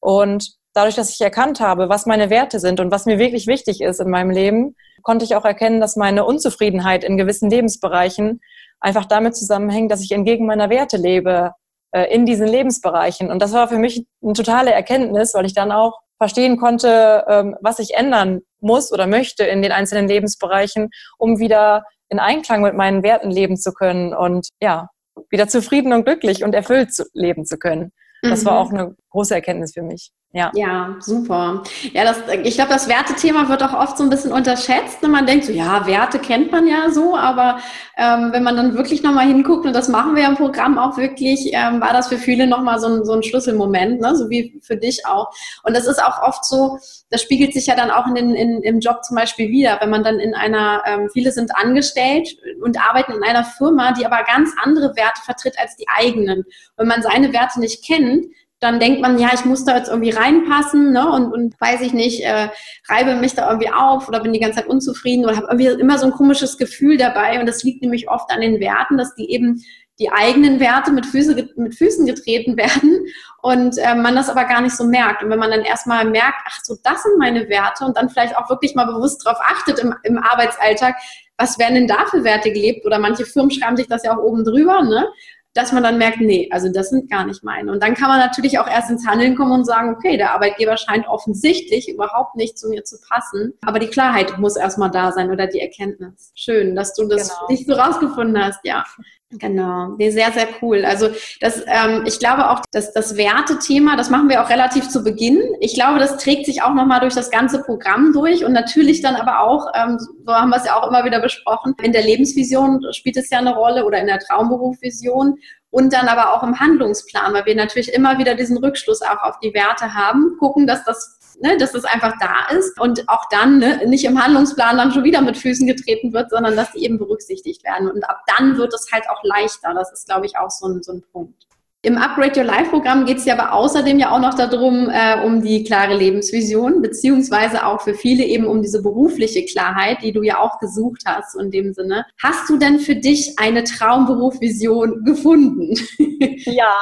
Und 0.00 0.59
dadurch, 0.72 0.94
dass 0.94 1.10
ich 1.10 1.20
erkannt 1.20 1.60
habe, 1.60 1.88
was 1.88 2.06
meine 2.06 2.30
Werte 2.30 2.60
sind 2.60 2.80
und 2.80 2.90
was 2.90 3.06
mir 3.06 3.18
wirklich 3.18 3.46
wichtig 3.46 3.80
ist 3.80 4.00
in 4.00 4.10
meinem 4.10 4.30
Leben, 4.30 4.76
konnte 5.02 5.24
ich 5.24 5.34
auch 5.34 5.44
erkennen, 5.44 5.80
dass 5.80 5.96
meine 5.96 6.24
Unzufriedenheit 6.24 7.04
in 7.04 7.16
gewissen 7.16 7.50
Lebensbereichen 7.50 8.40
einfach 8.80 9.04
damit 9.04 9.36
zusammenhängt, 9.36 9.90
dass 9.90 10.02
ich 10.02 10.12
entgegen 10.12 10.46
meiner 10.46 10.70
Werte 10.70 10.96
lebe 10.96 11.52
äh, 11.92 12.12
in 12.14 12.26
diesen 12.26 12.46
Lebensbereichen. 12.46 13.30
Und 13.30 13.40
das 13.40 13.52
war 13.52 13.68
für 13.68 13.78
mich 13.78 14.06
eine 14.22 14.32
totale 14.32 14.72
Erkenntnis, 14.72 15.34
weil 15.34 15.46
ich 15.46 15.54
dann 15.54 15.72
auch 15.72 16.00
verstehen 16.18 16.56
konnte, 16.58 17.24
ähm, 17.28 17.56
was 17.60 17.78
ich 17.78 17.94
ändern 17.94 18.40
muss 18.60 18.92
oder 18.92 19.06
möchte 19.06 19.44
in 19.44 19.62
den 19.62 19.72
einzelnen 19.72 20.06
Lebensbereichen, 20.06 20.90
um 21.18 21.38
wieder 21.38 21.84
in 22.08 22.18
Einklang 22.18 22.62
mit 22.62 22.74
meinen 22.74 23.02
Werten 23.02 23.30
leben 23.30 23.56
zu 23.56 23.72
können 23.72 24.14
und 24.14 24.48
ja, 24.60 24.88
wieder 25.30 25.48
zufrieden 25.48 25.92
und 25.92 26.04
glücklich 26.04 26.44
und 26.44 26.54
erfüllt 26.54 26.92
zu 26.92 27.04
leben 27.12 27.46
zu 27.46 27.56
können. 27.56 27.92
Das 28.22 28.42
mhm. 28.42 28.46
war 28.46 28.58
auch 28.58 28.70
eine 28.70 28.94
große 29.10 29.34
Erkenntnis 29.34 29.72
für 29.72 29.82
mich. 29.82 30.12
Ja. 30.32 30.52
ja, 30.54 30.94
super. 31.00 31.64
Ja, 31.92 32.04
das, 32.04 32.22
ich 32.44 32.54
glaube, 32.54 32.70
das 32.70 32.88
Wertethema 32.88 33.48
wird 33.48 33.64
auch 33.64 33.74
oft 33.74 33.98
so 33.98 34.04
ein 34.04 34.10
bisschen 34.10 34.30
unterschätzt. 34.30 35.02
Und 35.02 35.10
man 35.10 35.26
denkt 35.26 35.46
so, 35.46 35.52
ja, 35.52 35.84
Werte 35.88 36.20
kennt 36.20 36.52
man 36.52 36.68
ja 36.68 36.88
so, 36.88 37.16
aber 37.16 37.58
ähm, 37.96 38.28
wenn 38.30 38.44
man 38.44 38.56
dann 38.56 38.74
wirklich 38.74 39.02
nochmal 39.02 39.26
hinguckt, 39.26 39.66
und 39.66 39.72
das 39.72 39.88
machen 39.88 40.14
wir 40.14 40.24
im 40.28 40.36
Programm 40.36 40.78
auch 40.78 40.96
wirklich, 40.96 41.50
ähm, 41.52 41.80
war 41.80 41.92
das 41.92 42.06
für 42.06 42.16
viele 42.16 42.46
nochmal 42.46 42.78
so 42.78 42.86
ein, 42.86 43.04
so 43.04 43.12
ein 43.12 43.24
Schlüsselmoment, 43.24 44.00
ne? 44.00 44.14
so 44.14 44.30
wie 44.30 44.60
für 44.62 44.76
dich 44.76 45.04
auch. 45.04 45.30
Und 45.64 45.76
das 45.76 45.88
ist 45.88 46.00
auch 46.00 46.22
oft 46.22 46.44
so, 46.44 46.78
das 47.10 47.22
spiegelt 47.22 47.52
sich 47.52 47.66
ja 47.66 47.74
dann 47.74 47.90
auch 47.90 48.06
in 48.06 48.14
den, 48.14 48.34
in, 48.36 48.62
im 48.62 48.78
Job 48.78 49.02
zum 49.02 49.16
Beispiel 49.16 49.48
wieder, 49.48 49.78
wenn 49.80 49.90
man 49.90 50.04
dann 50.04 50.20
in 50.20 50.34
einer, 50.34 50.84
ähm, 50.86 51.08
viele 51.12 51.32
sind 51.32 51.50
angestellt 51.56 52.28
und 52.62 52.80
arbeiten 52.80 53.14
in 53.14 53.24
einer 53.24 53.42
Firma, 53.42 53.90
die 53.90 54.06
aber 54.06 54.22
ganz 54.22 54.50
andere 54.62 54.94
Werte 54.94 55.22
vertritt 55.24 55.58
als 55.58 55.74
die 55.74 55.86
eigenen. 55.88 56.44
Wenn 56.76 56.86
man 56.86 57.02
seine 57.02 57.32
Werte 57.32 57.58
nicht 57.58 57.84
kennt, 57.84 58.26
dann 58.60 58.78
denkt 58.78 59.00
man, 59.00 59.18
ja, 59.18 59.30
ich 59.32 59.46
muss 59.46 59.64
da 59.64 59.76
jetzt 59.76 59.88
irgendwie 59.88 60.10
reinpassen 60.10 60.92
ne? 60.92 61.10
und, 61.10 61.32
und 61.32 61.58
weiß 61.60 61.80
ich 61.80 61.94
nicht, 61.94 62.22
äh, 62.22 62.50
reibe 62.88 63.14
mich 63.14 63.34
da 63.34 63.48
irgendwie 63.48 63.72
auf 63.72 64.06
oder 64.06 64.20
bin 64.20 64.34
die 64.34 64.40
ganze 64.40 64.58
Zeit 64.58 64.68
unzufrieden 64.68 65.24
oder 65.24 65.36
habe 65.36 65.46
irgendwie 65.50 65.80
immer 65.80 65.98
so 65.98 66.06
ein 66.06 66.12
komisches 66.12 66.58
Gefühl 66.58 66.98
dabei. 66.98 67.40
Und 67.40 67.46
das 67.46 67.62
liegt 67.62 67.80
nämlich 67.80 68.10
oft 68.10 68.30
an 68.30 68.42
den 68.42 68.60
Werten, 68.60 68.98
dass 68.98 69.14
die 69.14 69.30
eben 69.30 69.62
die 69.98 70.10
eigenen 70.10 70.60
Werte 70.60 70.92
mit, 70.92 71.06
Füße, 71.06 71.48
mit 71.56 71.74
Füßen 71.74 72.04
getreten 72.06 72.56
werden 72.58 73.06
und 73.42 73.78
äh, 73.78 73.94
man 73.94 74.14
das 74.14 74.28
aber 74.28 74.44
gar 74.44 74.60
nicht 74.60 74.76
so 74.76 74.84
merkt. 74.84 75.22
Und 75.22 75.30
wenn 75.30 75.38
man 75.38 75.50
dann 75.50 75.62
erstmal 75.62 76.04
merkt, 76.04 76.42
ach 76.46 76.58
so, 76.62 76.76
das 76.82 77.02
sind 77.02 77.18
meine 77.18 77.48
Werte 77.48 77.84
und 77.86 77.96
dann 77.96 78.10
vielleicht 78.10 78.36
auch 78.36 78.50
wirklich 78.50 78.74
mal 78.74 78.86
bewusst 78.86 79.24
darauf 79.24 79.40
achtet 79.42 79.78
im, 79.78 79.94
im 80.02 80.18
Arbeitsalltag, 80.18 80.96
was 81.38 81.58
werden 81.58 81.74
denn 81.74 81.88
da 81.88 82.04
für 82.10 82.24
Werte 82.24 82.52
gelebt? 82.52 82.84
Oder 82.84 82.98
manche 82.98 83.24
Firmen 83.24 83.50
schreiben 83.50 83.76
sich 83.76 83.88
das 83.88 84.02
ja 84.02 84.14
auch 84.14 84.22
oben 84.22 84.44
drüber, 84.44 84.82
ne? 84.82 85.08
Dass 85.54 85.72
man 85.72 85.82
dann 85.82 85.98
merkt, 85.98 86.20
nee, 86.20 86.48
also 86.52 86.70
das 86.72 86.90
sind 86.90 87.10
gar 87.10 87.26
nicht 87.26 87.42
meine. 87.42 87.72
Und 87.72 87.82
dann 87.82 87.94
kann 87.94 88.08
man 88.08 88.20
natürlich 88.20 88.58
auch 88.58 88.68
erst 88.68 88.90
ins 88.90 89.06
Handeln 89.06 89.36
kommen 89.36 89.52
und 89.52 89.64
sagen, 89.64 89.94
okay, 89.94 90.16
der 90.16 90.32
Arbeitgeber 90.32 90.76
scheint 90.76 91.08
offensichtlich 91.08 91.88
überhaupt 91.88 92.36
nicht 92.36 92.58
zu 92.58 92.68
mir 92.68 92.84
zu 92.84 92.96
passen. 93.08 93.54
Aber 93.62 93.78
die 93.78 93.88
Klarheit 93.88 94.38
muss 94.38 94.56
erstmal 94.56 94.90
da 94.90 95.10
sein 95.10 95.30
oder 95.30 95.46
die 95.46 95.60
Erkenntnis. 95.60 96.32
Schön, 96.34 96.76
dass 96.76 96.94
du 96.94 97.08
das 97.08 97.28
genau. 97.28 97.48
nicht 97.48 97.66
so 97.66 97.74
rausgefunden 97.74 98.42
hast, 98.42 98.60
ja. 98.64 98.84
Genau, 99.32 99.94
nee, 99.96 100.10
sehr, 100.10 100.32
sehr 100.32 100.48
cool. 100.60 100.84
Also 100.84 101.08
das, 101.40 101.62
ähm, 101.68 102.02
ich 102.04 102.18
glaube 102.18 102.50
auch, 102.50 102.62
dass 102.72 102.92
das 102.92 103.16
Wertethema, 103.16 103.94
das 103.94 104.10
machen 104.10 104.28
wir 104.28 104.42
auch 104.42 104.50
relativ 104.50 104.88
zu 104.88 105.04
Beginn. 105.04 105.40
Ich 105.60 105.74
glaube, 105.74 106.00
das 106.00 106.16
trägt 106.16 106.46
sich 106.46 106.62
auch 106.62 106.74
nochmal 106.74 106.98
durch 106.98 107.14
das 107.14 107.30
ganze 107.30 107.62
Programm 107.62 108.12
durch 108.12 108.44
und 108.44 108.52
natürlich 108.52 109.02
dann 109.02 109.14
aber 109.14 109.40
auch, 109.40 109.68
ähm, 109.76 109.98
so 110.00 110.32
haben 110.34 110.50
wir 110.50 110.56
es 110.56 110.64
ja 110.64 110.74
auch 110.74 110.88
immer 110.88 111.04
wieder 111.04 111.20
besprochen, 111.20 111.76
in 111.80 111.92
der 111.92 112.02
Lebensvision 112.02 112.84
spielt 112.92 113.18
es 113.18 113.30
ja 113.30 113.38
eine 113.38 113.54
Rolle 113.54 113.84
oder 113.84 114.00
in 114.00 114.08
der 114.08 114.18
Traumberufvision 114.18 115.38
und 115.70 115.92
dann 115.92 116.08
aber 116.08 116.34
auch 116.34 116.42
im 116.42 116.58
Handlungsplan, 116.58 117.32
weil 117.32 117.46
wir 117.46 117.54
natürlich 117.54 117.92
immer 117.94 118.18
wieder 118.18 118.34
diesen 118.34 118.56
Rückschluss 118.56 119.00
auch 119.02 119.22
auf 119.22 119.38
die 119.38 119.54
Werte 119.54 119.94
haben, 119.94 120.38
gucken, 120.40 120.66
dass 120.66 120.82
das 120.84 121.19
ne, 121.40 121.56
dass 121.58 121.72
das 121.72 121.84
einfach 121.84 122.14
da 122.20 122.56
ist 122.56 122.80
und 122.80 123.08
auch 123.08 123.28
dann 123.30 123.58
ne, 123.58 123.86
nicht 123.86 124.04
im 124.04 124.22
Handlungsplan 124.22 124.76
dann 124.76 124.92
schon 124.92 125.04
wieder 125.04 125.20
mit 125.22 125.36
Füßen 125.36 125.66
getreten 125.66 126.12
wird, 126.12 126.30
sondern 126.30 126.56
dass 126.56 126.72
die 126.72 126.84
eben 126.84 126.98
berücksichtigt 126.98 127.64
werden. 127.64 127.90
Und 127.90 128.04
ab 128.04 128.22
dann 128.36 128.56
wird 128.56 128.74
es 128.74 128.90
halt 128.92 129.08
auch 129.08 129.22
leichter. 129.22 129.74
Das 129.74 129.92
ist, 129.92 130.06
glaube 130.06 130.26
ich, 130.26 130.36
auch 130.36 130.50
so 130.50 130.66
ein, 130.66 130.82
so 130.82 130.92
ein 130.92 131.02
Punkt. 131.12 131.49
Im 131.82 131.96
Upgrade 131.96 132.38
Your 132.38 132.44
Life 132.44 132.68
Programm 132.68 133.06
geht 133.06 133.16
es 133.16 133.24
ja 133.24 133.38
aber 133.38 133.54
außerdem 133.54 133.98
ja 133.98 134.10
auch 134.10 134.18
noch 134.18 134.34
darum, 134.34 134.90
äh, 134.90 135.24
um 135.24 135.40
die 135.40 135.64
klare 135.64 135.96
Lebensvision, 135.96 136.82
beziehungsweise 136.82 137.64
auch 137.64 137.80
für 137.80 137.94
viele 137.94 138.22
eben 138.22 138.46
um 138.46 138.60
diese 138.60 138.82
berufliche 138.82 139.46
Klarheit, 139.46 140.02
die 140.02 140.12
du 140.12 140.22
ja 140.22 140.40
auch 140.40 140.58
gesucht 140.58 141.04
hast 141.06 141.40
in 141.40 141.50
dem 141.50 141.72
Sinne. 141.72 142.04
Hast 142.22 142.50
du 142.50 142.58
denn 142.58 142.80
für 142.80 142.96
dich 142.96 143.38
eine 143.38 143.64
Traumberufvision 143.64 145.04
gefunden? 145.04 145.74
Ja, 146.44 146.74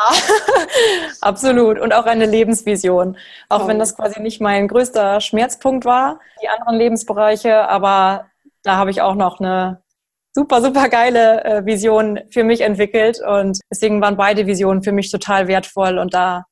absolut. 1.20 1.78
Und 1.78 1.92
auch 1.92 2.06
eine 2.06 2.26
Lebensvision. 2.26 3.16
Auch 3.48 3.64
oh. 3.64 3.68
wenn 3.68 3.78
das 3.78 3.96
quasi 3.96 4.20
nicht 4.20 4.40
mein 4.40 4.68
größter 4.68 5.20
Schmerzpunkt 5.20 5.84
war, 5.84 6.20
die 6.42 6.48
anderen 6.48 6.76
Lebensbereiche, 6.76 7.68
aber 7.68 8.26
da 8.62 8.76
habe 8.76 8.90
ich 8.90 9.00
auch 9.00 9.14
noch 9.14 9.40
eine 9.40 9.80
super, 10.34 10.62
super 10.62 10.88
geile 10.88 11.44
äh, 11.44 11.66
Vision 11.66 12.20
für 12.30 12.44
mich 12.44 12.60
entwickelt. 12.60 13.20
Und 13.20 13.58
deswegen 13.70 14.00
waren 14.00 14.16
beide 14.16 14.46
Visionen 14.46 14.82
für 14.82 14.92
mich 14.92 15.10
total 15.10 15.48
wertvoll. 15.48 15.98
Und 15.98 16.14
da 16.14 16.44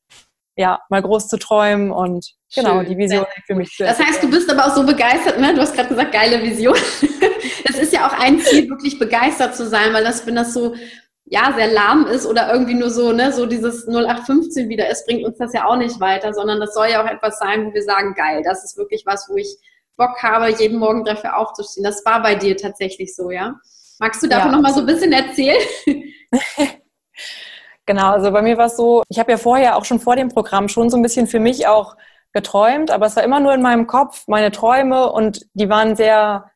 ja, 0.57 0.81
mal 0.89 1.03
groß 1.03 1.29
zu 1.29 1.39
träumen 1.39 1.91
und 1.91 2.33
genau, 2.55 2.83
die 2.83 2.97
Vision 2.97 3.27
für 3.47 3.55
mich 3.55 3.69
zu 3.71 3.85
Das 3.85 4.01
heißt, 4.01 4.23
du 4.23 4.31
bist 4.31 4.51
aber 4.51 4.67
auch 4.67 4.75
so 4.75 4.85
begeistert, 4.85 5.39
ne? 5.39 5.55
Du 5.55 5.61
hast 5.61 5.75
gerade 5.75 5.91
gesagt, 5.91 6.13
geile 6.13 6.43
Vision. 6.43 6.77
Es 7.69 7.83
ist 7.83 7.93
ja 7.93 8.09
auch 8.09 8.19
ein 8.19 8.39
Ziel, 8.41 8.71
wirklich 8.71 8.99
begeistert 8.99 9.55
zu 9.55 9.67
sein, 9.67 9.93
weil 9.93 10.03
das, 10.03 10.27
wenn 10.27 10.37
das 10.37 10.55
so, 10.55 10.75
ja, 11.27 11.53
sehr 11.55 11.67
lahm 11.67 12.07
ist 12.07 12.25
oder 12.25 12.51
irgendwie 12.51 12.73
nur 12.73 12.89
so, 12.89 13.13
ne, 13.13 13.33
so 13.33 13.45
dieses 13.45 13.87
0815 13.87 14.71
wieder 14.71 14.89
ist, 14.89 15.05
bringt 15.05 15.27
uns 15.27 15.37
das 15.37 15.53
ja 15.53 15.67
auch 15.67 15.77
nicht 15.77 16.01
weiter, 16.01 16.33
sondern 16.33 16.59
das 16.59 16.73
soll 16.73 16.89
ja 16.89 17.05
auch 17.05 17.11
etwas 17.11 17.39
sein, 17.39 17.67
wo 17.67 17.75
wir 17.75 17.83
sagen, 17.83 18.15
geil, 18.15 18.41
das 18.43 18.65
ist 18.65 18.79
wirklich 18.79 19.05
was, 19.05 19.29
wo 19.29 19.37
ich 19.37 19.59
Bock 19.97 20.23
habe, 20.23 20.51
jeden 20.51 20.79
Morgen 20.79 21.05
dafür 21.05 21.37
aufzustehen. 21.39 21.85
Das 21.85 22.05
war 22.05 22.23
bei 22.23 22.35
dir 22.35 22.57
tatsächlich 22.57 23.15
so, 23.15 23.31
ja? 23.31 23.55
Magst 23.99 24.23
du 24.23 24.29
davon 24.29 24.51
ja, 24.51 24.57
noch 24.57 24.63
mal 24.63 24.75
so 24.75 24.81
ein 24.81 24.87
bisschen 24.87 25.13
erzählen? 25.13 25.63
genau, 27.87 28.11
also 28.11 28.31
bei 28.31 28.43
mir 28.43 28.59
war 28.59 28.67
es 28.67 28.77
so, 28.77 29.03
ich 29.09 29.19
habe 29.19 29.33
ja 29.33 29.39
vorher 29.39 29.77
auch 29.77 29.85
schon 29.85 30.01
vor 30.01 30.17
dem 30.17 30.29
Programm 30.29 30.69
schon 30.69 30.91
so 30.91 30.97
ein 30.97 31.03
bisschen 31.03 31.27
für 31.27 31.41
mich 31.41 31.67
auch 31.67 31.97
geträumt, 32.33 32.91
aber 32.91 33.07
es 33.07 33.17
war 33.17 33.25
immer 33.25 33.41
nur 33.41 33.55
in 33.55 33.63
meinem 33.63 33.87
Kopf, 33.87 34.25
meine 34.27 34.51
Träume 34.51 35.11
und 35.11 35.47
die 35.55 35.71
waren 35.71 35.97
sehr 35.97 36.51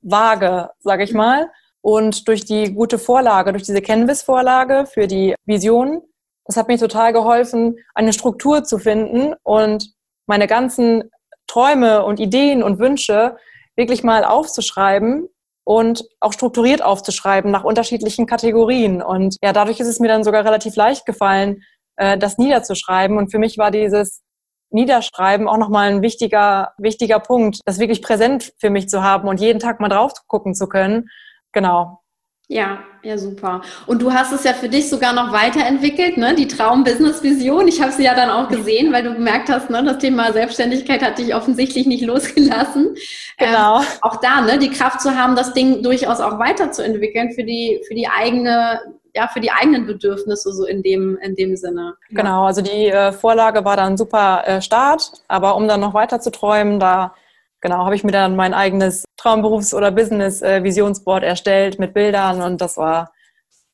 vage, 0.00 0.70
sage 0.80 1.04
ich 1.04 1.12
mal. 1.12 1.50
Und 1.80 2.26
durch 2.28 2.44
die 2.44 2.72
gute 2.72 2.98
Vorlage, 2.98 3.52
durch 3.52 3.64
diese 3.64 3.82
Canvas-Vorlage 3.82 4.86
für 4.86 5.06
die 5.06 5.34
Visionen, 5.44 6.02
das 6.44 6.56
hat 6.56 6.68
mir 6.68 6.78
total 6.78 7.12
geholfen, 7.12 7.76
eine 7.94 8.12
Struktur 8.12 8.64
zu 8.64 8.78
finden 8.78 9.34
und 9.44 9.94
meine 10.26 10.46
ganzen 10.46 11.10
Träume 11.52 12.04
und 12.04 12.18
Ideen 12.18 12.62
und 12.62 12.78
Wünsche 12.78 13.36
wirklich 13.76 14.02
mal 14.02 14.24
aufzuschreiben 14.24 15.28
und 15.64 16.04
auch 16.20 16.32
strukturiert 16.32 16.82
aufzuschreiben 16.82 17.50
nach 17.50 17.64
unterschiedlichen 17.64 18.26
Kategorien. 18.26 19.02
Und 19.02 19.36
ja, 19.42 19.52
dadurch 19.52 19.78
ist 19.78 19.86
es 19.86 20.00
mir 20.00 20.08
dann 20.08 20.24
sogar 20.24 20.44
relativ 20.44 20.76
leicht 20.76 21.04
gefallen, 21.04 21.62
äh, 21.96 22.16
das 22.16 22.38
niederzuschreiben. 22.38 23.18
Und 23.18 23.30
für 23.30 23.38
mich 23.38 23.58
war 23.58 23.70
dieses 23.70 24.22
Niederschreiben 24.70 25.46
auch 25.46 25.58
nochmal 25.58 25.90
ein 25.90 26.02
wichtiger, 26.02 26.72
wichtiger 26.78 27.20
Punkt, 27.20 27.60
das 27.66 27.78
wirklich 27.78 28.00
präsent 28.00 28.54
für 28.58 28.70
mich 28.70 28.88
zu 28.88 29.02
haben 29.02 29.28
und 29.28 29.38
jeden 29.38 29.60
Tag 29.60 29.78
mal 29.78 29.90
drauf 29.90 30.12
gucken 30.26 30.54
zu 30.54 30.66
können. 30.68 31.10
Genau. 31.52 32.01
Ja, 32.48 32.80
ja, 33.02 33.16
super. 33.16 33.62
Und 33.86 34.02
du 34.02 34.12
hast 34.12 34.32
es 34.32 34.44
ja 34.44 34.52
für 34.52 34.68
dich 34.68 34.90
sogar 34.90 35.12
noch 35.12 35.32
weiterentwickelt, 35.32 36.18
ne? 36.18 36.34
Die 36.34 36.48
Traum-Business-Vision. 36.48 37.66
Ich 37.66 37.80
habe 37.80 37.92
sie 37.92 38.04
ja 38.04 38.14
dann 38.14 38.30
auch 38.30 38.48
gesehen, 38.48 38.92
weil 38.92 39.02
du 39.02 39.14
gemerkt 39.14 39.48
hast, 39.48 39.70
ne, 39.70 39.82
das 39.82 39.98
Thema 39.98 40.32
Selbstständigkeit 40.32 41.02
hat 41.02 41.18
dich 41.18 41.34
offensichtlich 41.34 41.86
nicht 41.86 42.02
losgelassen. 42.06 42.94
Genau. 43.38 43.78
Ähm, 43.80 43.86
auch 44.02 44.16
da, 44.16 44.42
ne, 44.42 44.58
die 44.58 44.70
Kraft 44.70 45.00
zu 45.00 45.16
haben, 45.16 45.34
das 45.34 45.54
Ding 45.54 45.82
durchaus 45.82 46.20
auch 46.20 46.38
weiterzuentwickeln 46.38 47.32
für 47.32 47.44
die, 47.44 47.80
für 47.88 47.94
die 47.94 48.08
eigene 48.08 48.80
ja, 49.14 49.28
für 49.28 49.40
die 49.40 49.50
eigenen 49.50 49.86
Bedürfnisse 49.86 50.52
so 50.52 50.64
in 50.64 50.82
dem, 50.82 51.18
in 51.18 51.34
dem 51.34 51.54
Sinne. 51.54 51.94
Genau, 52.08 52.46
also 52.46 52.62
die 52.62 52.86
äh, 52.86 53.12
Vorlage 53.12 53.62
war 53.62 53.76
dann 53.76 53.98
super 53.98 54.42
äh, 54.46 54.62
Start, 54.62 55.12
aber 55.28 55.56
um 55.56 55.68
dann 55.68 55.80
noch 55.80 55.92
weiter 55.92 56.20
zu 56.20 56.30
träumen, 56.30 56.80
da 56.80 57.14
genau, 57.62 57.84
habe 57.84 57.94
ich 57.94 58.04
mir 58.04 58.12
dann 58.12 58.36
mein 58.36 58.52
eigenes 58.52 59.04
Traumberufs- 59.18 59.74
oder 59.74 59.90
Business-Visionsboard 59.90 61.22
erstellt 61.22 61.78
mit 61.78 61.94
Bildern 61.94 62.42
und 62.42 62.60
das 62.60 62.76
war 62.76 63.12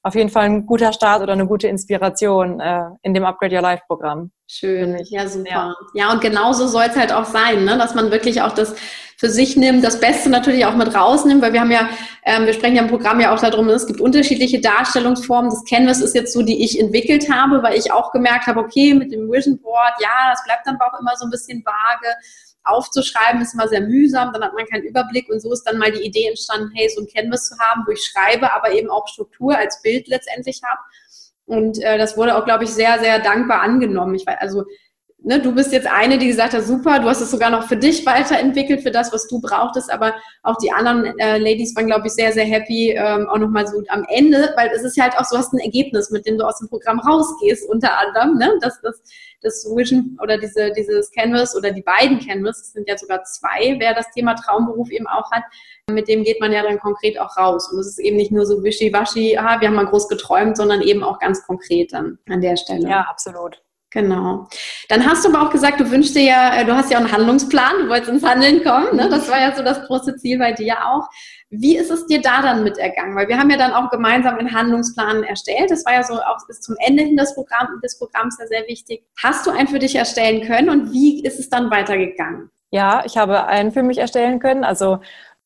auf 0.03 0.15
jeden 0.15 0.31
Fall 0.31 0.45
ein 0.45 0.67
guter 0.67 0.93
Start 0.93 1.23
oder 1.23 1.33
eine 1.33 1.47
gute 1.47 1.67
Inspiration 1.67 2.61
äh, 2.61 2.85
in 3.03 3.15
dem 3.15 3.25
Upgrade 3.25 3.57
Your 3.57 3.63
Life 3.63 3.83
Programm. 3.87 4.31
Schön, 4.47 4.97
ja 5.07 5.29
super. 5.29 5.51
Ja. 5.51 5.75
ja, 5.93 6.13
und 6.13 6.21
genauso 6.21 6.67
soll 6.69 6.85
es 6.89 6.97
halt 6.97 7.13
auch 7.13 7.25
sein, 7.25 7.65
ne? 7.65 7.77
dass 7.77 7.95
man 7.95 8.11
wirklich 8.11 8.41
auch 8.41 8.53
das 8.53 8.75
für 9.19 9.29
sich 9.29 9.57
nimmt, 9.57 9.85
das 9.85 9.99
Beste 9.99 10.31
natürlich 10.31 10.65
auch 10.65 10.77
mit 10.77 10.95
rausnimmt, 10.95 11.43
weil 11.43 11.53
wir 11.53 11.61
haben 11.61 11.73
ja, 11.73 11.89
ähm, 12.25 12.47
wir 12.47 12.53
sprechen 12.55 12.77
ja 12.77 12.83
im 12.83 12.89
Programm 12.89 13.21
ja 13.21 13.35
auch 13.35 13.41
darum, 13.41 13.69
es 13.69 13.87
gibt 13.87 14.01
unterschiedliche 14.01 14.61
Darstellungsformen. 14.61 15.51
Das 15.51 15.65
Canvas 15.65 16.01
ist 16.01 16.15
jetzt 16.15 16.33
so, 16.33 16.43
die 16.43 16.65
ich 16.65 16.79
entwickelt 16.79 17.29
habe, 17.31 17.63
weil 17.65 17.77
ich 17.77 17.93
auch 17.93 18.13
gemerkt 18.13 18.47
habe, 18.47 18.61
okay, 18.61 18.95
mit 18.95 19.13
dem 19.13 19.31
Vision 19.31 19.61
Board, 19.61 19.93
ja, 20.01 20.31
das 20.31 20.45
bleibt 20.45 20.67
dann 20.67 20.77
aber 20.77 20.95
auch 20.95 21.01
immer 21.01 21.17
so 21.17 21.27
ein 21.27 21.31
bisschen 21.31 21.65
vage 21.65 22.15
aufzuschreiben 22.69 23.41
ist 23.41 23.55
immer 23.55 23.69
sehr 23.69 23.81
mühsam, 23.81 24.33
dann 24.33 24.43
hat 24.43 24.55
man 24.55 24.67
keinen 24.67 24.85
Überblick 24.85 25.29
und 25.29 25.41
so 25.41 25.53
ist 25.53 25.65
dann 25.65 25.79
mal 25.79 25.93
die 25.93 26.05
Idee 26.05 26.29
entstanden, 26.29 26.71
hey, 26.75 26.89
so 26.89 27.01
ein 27.01 27.07
Canvas 27.07 27.49
zu 27.49 27.59
haben, 27.59 27.85
wo 27.87 27.93
ich 27.93 28.05
schreibe, 28.05 28.53
aber 28.53 28.73
eben 28.73 28.91
auch 28.91 29.09
Struktur 29.09 29.57
als 29.57 29.83
Bild 29.83 30.09
letztendlich 30.09 30.61
habe. 30.65 30.81
Und 31.47 31.83
äh, 31.83 31.97
das 31.99 32.17
wurde 32.17 32.37
auch, 32.37 32.45
glaube 32.45 32.65
ich, 32.65 32.71
sehr, 32.71 32.99
sehr 32.99 33.21
dankbar 33.21 33.63
angenommen. 33.63 34.15
Ich 34.15 34.27
weiß, 34.27 34.37
also 34.39 34.65
ne, 35.23 35.41
du 35.41 35.55
bist 35.55 35.73
jetzt 35.73 35.87
eine, 35.87 36.19
die 36.19 36.29
gesagt 36.29 36.53
hat, 36.53 36.63
super, 36.63 36.99
du 36.99 37.09
hast 37.09 37.21
es 37.21 37.31
sogar 37.31 37.51
noch 37.51 37.67
für 37.67 37.77
dich 37.77 38.05
weiterentwickelt, 38.07 38.83
für 38.83 38.91
das, 38.91 39.13
was 39.13 39.27
du 39.29 39.41
brauchtest, 39.41 39.93
aber 39.93 40.15
auch 40.43 40.57
die 40.59 40.71
anderen 40.73 41.19
äh, 41.19 41.39
Ladies 41.39 41.75
waren, 41.77 41.87
glaube 41.87 42.07
ich, 42.07 42.13
sehr, 42.13 42.33
sehr 42.33 42.45
happy, 42.45 42.95
ähm, 42.97 43.29
auch 43.29 43.39
nochmal 43.39 43.67
so 43.67 43.83
am 43.89 44.05
Ende, 44.09 44.53
weil 44.57 44.71
es 44.75 44.83
ist 44.83 45.01
halt 45.01 45.19
auch 45.19 45.25
so, 45.25 45.37
hast 45.37 45.53
ein 45.53 45.59
Ergebnis, 45.59 46.11
mit 46.11 46.27
dem 46.27 46.39
du 46.39 46.47
aus 46.47 46.59
dem 46.59 46.69
Programm 46.69 47.01
rausgehst, 47.01 47.69
unter 47.69 47.99
anderem, 47.99 48.39
ne, 48.39 48.59
das, 48.61 48.81
das, 48.83 49.03
das 49.43 49.65
Vision 49.65 50.19
oder 50.23 50.39
diese, 50.39 50.73
dieses 50.73 51.11
Canvas 51.11 51.57
oder 51.57 51.71
die 51.71 51.83
beiden 51.83 52.19
Canvas, 52.19 52.61
es 52.61 52.73
sind 52.73 52.89
ja 52.89 52.97
sogar 52.99 53.23
zwei, 53.25 53.77
wer 53.79 53.95
das 53.95 54.11
Thema 54.11 54.35
Traumberuf 54.35 54.91
eben 54.91 55.07
auch 55.07 55.31
hat, 55.31 55.45
mit 55.91 56.09
dem 56.09 56.25
geht 56.25 56.41
man 56.41 56.53
ja 56.53 56.63
dann 56.63 56.79
konkret 56.79 57.19
auch 57.19 57.37
raus. 57.37 57.71
Und 57.73 57.79
es 57.79 57.87
ist 57.87 57.99
eben 57.99 58.17
nicht 58.17 58.33
nur 58.33 58.47
so 58.47 58.63
wischiwaschi, 58.63 59.39
ah, 59.39 59.61
wir 59.61 59.69
haben 59.69 59.75
mal 59.75 59.87
groß 59.87 60.09
geträumt, 60.09 60.57
sondern 60.57 60.83
eben 60.83 61.03
auch 61.03 61.19
ganz 61.19 61.47
konkret 61.47 61.93
dann 61.93 62.19
an 62.29 62.41
der 62.41 62.57
Stelle. 62.57 62.89
Ja, 62.89 63.07
absolut. 63.09 63.63
Genau. 63.91 64.47
Dann 64.91 65.07
hast 65.07 65.25
du 65.25 65.31
aber 65.31 65.47
auch 65.47 65.51
gesagt, 65.51 65.81
du 65.81 65.91
wünschst 65.91 66.15
dir 66.15 66.25
ja, 66.25 66.61
äh, 66.61 66.65
du 66.67 66.75
hast 66.75 66.91
ja 66.91 66.99
auch 66.99 67.03
einen 67.03 67.13
Handlungsplan, 67.13 67.73
du 67.81 67.89
wolltest 67.89 68.11
ins 68.11 68.23
Handeln 68.23 68.63
kommen. 68.63 68.97
Ne? 68.97 69.09
Das 69.09 69.31
war 69.31 69.41
ja 69.41 69.55
so 69.55 69.63
das 69.63 69.83
große 69.87 70.17
Ziel 70.17 70.39
bei 70.39 70.53
dir 70.53 70.77
auch. 70.87 71.09
Wie 71.49 71.79
ist 71.79 71.91
es 71.91 72.07
dir 72.07 72.21
da 72.21 72.43
dann 72.43 72.65
mit 72.65 72.77
ergangen? 72.77 73.17
Weil 73.17 73.29
wir 73.29 73.39
haben 73.39 73.49
ja 73.49 73.57
dann 73.57 73.73
auch 73.73 73.91
gemeinsam 73.91 74.37
einen 74.37 74.53
Handlungsplan 74.53 75.23
erstellt. 75.23 75.71
Das 75.71 75.87
war 75.87 75.95
ja 75.95 76.03
so 76.03 76.15
auch 76.15 76.47
bis 76.47 76.61
zum 76.61 76.77
Ende 76.81 77.03
hin 77.03 77.17
des, 77.17 77.35
Programm, 77.35 77.81
des 77.83 77.99
Programms 77.99 78.37
ja 78.39 78.47
sehr 78.47 78.67
wichtig. 78.67 79.07
Hast 79.23 79.47
du 79.47 79.51
einen 79.51 79.69
für 79.69 79.79
dich 79.79 79.95
erstellen 79.95 80.47
können 80.47 80.69
und 80.69 80.93
wie 80.93 81.25
ist 81.25 81.41
es 81.41 81.49
dann 81.49 81.71
weitergegangen? 81.71 82.51
Ja, 82.71 83.03
ich 83.07 83.17
habe 83.17 83.47
einen 83.47 83.73
für 83.73 83.83
mich 83.83 83.97
erstellen 83.97 84.41
können. 84.41 84.63
Also 84.65 84.99